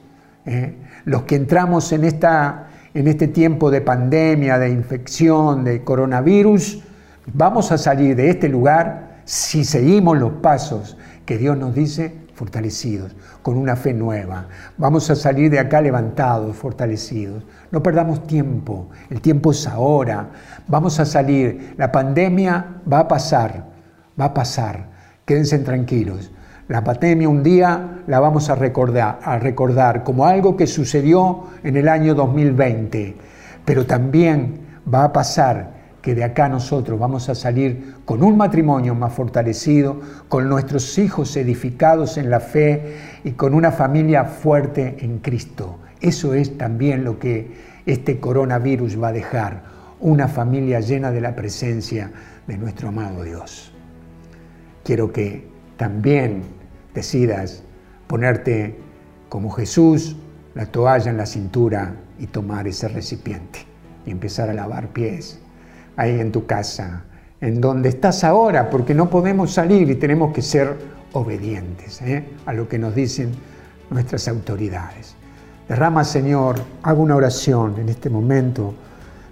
¿eh? 0.46 0.77
Los 1.05 1.24
que 1.24 1.35
entramos 1.35 1.92
en, 1.92 2.05
esta, 2.05 2.68
en 2.94 3.09
este 3.09 3.27
tiempo 3.29 3.70
de 3.70 3.81
pandemia, 3.81 4.59
de 4.59 4.70
infección, 4.70 5.64
de 5.64 5.83
coronavirus, 5.83 6.85
vamos 7.33 7.72
a 7.72 7.79
salir 7.79 8.14
de 8.14 8.31
este 8.31 8.48
lugar 8.48 9.22
si 9.24 9.64
seguimos 9.64 10.16
los 10.16 10.35
pasos 10.35 10.96
que 11.27 11.37
Dios 11.37 11.59
nos 11.59 11.74
dice 11.74 12.28
fortalecidos, 12.38 13.16
con 13.42 13.59
una 13.59 13.74
fe 13.74 13.92
nueva. 13.92 14.46
Vamos 14.77 15.11
a 15.11 15.16
salir 15.16 15.51
de 15.51 15.59
acá 15.59 15.81
levantados, 15.81 16.55
fortalecidos. 16.57 17.42
No 17.72 17.83
perdamos 17.83 18.29
tiempo, 18.29 18.90
el 19.11 19.20
tiempo 19.20 19.51
es 19.51 19.66
ahora. 19.66 20.31
Vamos 20.68 21.01
a 21.01 21.05
salir, 21.05 21.74
la 21.77 21.90
pandemia 21.90 22.77
va 22.90 23.01
a 23.01 23.09
pasar, 23.09 23.64
va 24.18 24.27
a 24.27 24.35
pasar. 24.35 24.87
Quédense 25.24 25.59
tranquilos. 25.59 26.31
La 26.68 26.85
pandemia 26.85 27.29
un 27.29 27.42
día 27.42 28.03
la 28.07 28.20
vamos 28.20 28.48
a 28.51 28.55
recordar, 28.55 29.18
a 29.20 29.38
recordar 29.40 30.05
como 30.05 30.24
algo 30.24 30.57
que 30.57 30.68
sucedió 30.68 31.44
en 31.64 31.77
el 31.77 31.88
año 31.88 32.14
2020, 32.14 33.16
pero 33.64 33.85
también 33.85 34.61
va 34.92 35.05
a 35.05 35.12
pasar 35.12 35.78
que 36.02 36.14
de 36.14 36.24
acá 36.24 36.48
nosotros 36.48 36.98
vamos 36.98 37.28
a 37.28 37.34
salir 37.34 37.94
con 38.04 38.22
un 38.22 38.37
matrimonio 38.37 38.94
más 38.94 39.12
fortalecido, 39.12 40.00
con 40.28 40.48
nuestros 40.48 40.96
hijos 40.98 41.37
edificados 41.37 42.18
en 42.18 42.30
la 42.30 42.40
fe 42.40 42.96
y 43.24 43.32
con 43.32 43.54
una 43.54 43.72
familia 43.72 44.24
fuerte 44.24 44.96
en 45.00 45.18
Cristo. 45.18 45.78
Eso 46.00 46.34
es 46.34 46.56
también 46.56 47.04
lo 47.04 47.18
que 47.18 47.50
este 47.87 48.20
coronavirus 48.20 49.02
va 49.02 49.08
a 49.08 49.12
dejar, 49.12 49.62
una 50.00 50.28
familia 50.28 50.80
llena 50.80 51.11
de 51.11 51.20
la 51.20 51.34
presencia 51.34 52.12
de 52.46 52.56
nuestro 52.56 52.88
amado 52.88 53.24
Dios. 53.24 53.72
Quiero 54.84 55.12
que 55.12 55.48
también 55.76 56.42
decidas 56.94 57.64
ponerte 58.06 58.78
como 59.28 59.50
Jesús 59.50 60.16
la 60.54 60.66
toalla 60.66 61.11
en 61.11 61.16
la 61.16 61.26
cintura 61.26 61.96
y 62.18 62.28
tomar 62.28 62.68
ese 62.68 62.88
recipiente 62.88 63.61
y 64.06 64.11
empezar 64.11 64.48
a 64.48 64.54
lavar 64.54 64.88
pies 64.88 65.40
ahí 65.98 66.20
en 66.20 66.32
tu 66.32 66.46
casa, 66.46 67.02
en 67.40 67.61
donde 67.61 67.88
estás 67.88 68.22
ahora, 68.22 68.70
porque 68.70 68.94
no 68.94 69.11
podemos 69.11 69.52
salir 69.52 69.90
y 69.90 69.96
tenemos 69.96 70.32
que 70.32 70.42
ser 70.42 70.76
obedientes 71.12 72.00
¿eh? 72.02 72.24
a 72.46 72.52
lo 72.52 72.68
que 72.68 72.78
nos 72.78 72.94
dicen 72.94 73.32
nuestras 73.90 74.28
autoridades. 74.28 75.16
Derrama, 75.68 76.04
Señor, 76.04 76.56
hago 76.84 77.02
una 77.02 77.16
oración 77.16 77.80
en 77.80 77.88
este 77.88 78.08
momento. 78.08 78.74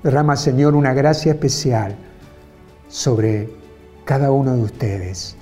Derrama, 0.02 0.36
Señor, 0.36 0.74
una 0.74 0.92
gracia 0.92 1.32
especial 1.32 1.94
sobre 2.88 3.48
cada 4.04 4.32
uno 4.32 4.56
de 4.56 4.62
ustedes. 4.62 5.36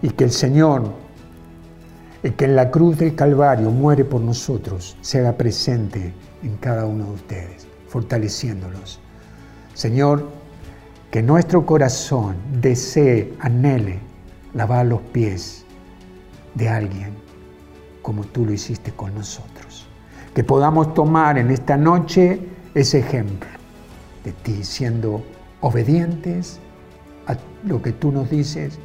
Y 0.00 0.08
que 0.08 0.24
el 0.24 0.32
Señor, 0.32 0.90
el 2.22 2.34
que 2.34 2.46
en 2.46 2.56
la 2.56 2.70
cruz 2.70 2.96
del 2.96 3.14
Calvario 3.14 3.70
muere 3.70 4.06
por 4.06 4.22
nosotros, 4.22 4.96
se 5.02 5.18
haga 5.18 5.32
presente 5.32 6.14
en 6.42 6.56
cada 6.56 6.86
uno 6.86 7.04
de 7.04 7.12
ustedes, 7.12 7.66
fortaleciéndolos. 7.88 9.00
Señor, 9.74 10.26
que 11.16 11.22
nuestro 11.22 11.64
corazón 11.64 12.36
desee, 12.60 13.32
anhele 13.40 14.00
lavar 14.52 14.84
los 14.84 15.00
pies 15.00 15.64
de 16.54 16.68
alguien 16.68 17.14
como 18.02 18.22
tú 18.24 18.44
lo 18.44 18.52
hiciste 18.52 18.92
con 18.92 19.14
nosotros. 19.14 19.88
Que 20.34 20.44
podamos 20.44 20.92
tomar 20.92 21.38
en 21.38 21.50
esta 21.50 21.78
noche 21.78 22.38
ese 22.74 22.98
ejemplo 22.98 23.48
de 24.24 24.32
ti, 24.32 24.62
siendo 24.62 25.24
obedientes 25.62 26.58
a 27.26 27.38
lo 27.66 27.80
que 27.80 27.92
tú 27.92 28.12
nos 28.12 28.28
dices, 28.28 28.78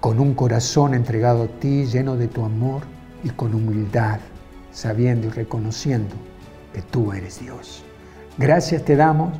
con 0.00 0.18
un 0.18 0.32
corazón 0.32 0.94
entregado 0.94 1.42
a 1.42 1.48
ti, 1.48 1.84
lleno 1.84 2.16
de 2.16 2.28
tu 2.28 2.46
amor 2.46 2.80
y 3.22 3.28
con 3.28 3.54
humildad, 3.54 4.20
sabiendo 4.72 5.26
y 5.26 5.30
reconociendo 5.32 6.14
que 6.72 6.80
tú 6.80 7.12
eres 7.12 7.40
Dios. 7.40 7.84
Gracias 8.38 8.86
te 8.86 8.96
damos 8.96 9.34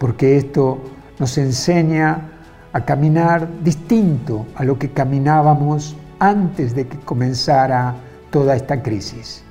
porque 0.00 0.36
esto 0.36 0.80
nos 1.18 1.38
enseña 1.38 2.30
a 2.72 2.84
caminar 2.84 3.48
distinto 3.62 4.46
a 4.54 4.64
lo 4.64 4.78
que 4.78 4.90
caminábamos 4.90 5.96
antes 6.18 6.74
de 6.74 6.86
que 6.86 6.98
comenzara 6.98 7.94
toda 8.30 8.54
esta 8.54 8.82
crisis. 8.82 9.42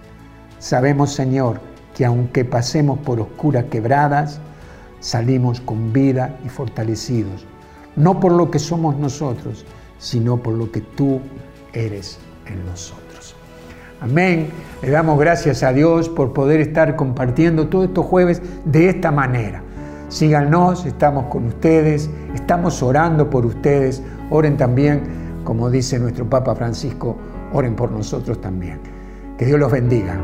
Sabemos, 0.59 1.13
Señor, 1.13 1.59
que 1.95 2.05
aunque 2.05 2.45
pasemos 2.45 2.99
por 2.99 3.19
oscuras 3.19 3.65
quebradas, 3.65 4.39
salimos 4.99 5.59
con 5.61 5.93
vida 5.93 6.37
y 6.45 6.49
fortalecidos, 6.49 7.45
no 7.95 8.19
por 8.19 8.31
lo 8.31 8.51
que 8.51 8.59
somos 8.59 8.97
nosotros, 8.97 9.65
sino 9.97 10.37
por 10.37 10.53
lo 10.53 10.71
que 10.71 10.81
tú 10.81 11.21
eres 11.73 12.19
en 12.47 12.65
nosotros. 12.65 13.35
Amén. 14.01 14.49
Le 14.81 14.89
damos 14.89 15.17
gracias 15.19 15.63
a 15.63 15.73
Dios 15.73 16.09
por 16.09 16.33
poder 16.33 16.59
estar 16.59 16.95
compartiendo 16.95 17.69
todos 17.69 17.85
estos 17.85 18.05
jueves 18.05 18.41
de 18.65 18.89
esta 18.89 19.11
manera. 19.11 19.63
Síganos, 20.07 20.85
estamos 20.85 21.25
con 21.25 21.45
ustedes, 21.47 22.09
estamos 22.33 22.81
orando 22.83 23.29
por 23.29 23.45
ustedes. 23.45 24.01
Oren 24.29 24.57
también, 24.57 25.01
como 25.43 25.69
dice 25.69 25.99
nuestro 25.99 26.29
Papa 26.29 26.55
Francisco, 26.55 27.15
oren 27.53 27.75
por 27.75 27.91
nosotros 27.91 28.39
también. 28.39 28.79
Que 29.37 29.45
Dios 29.45 29.59
los 29.59 29.71
bendiga. 29.71 30.17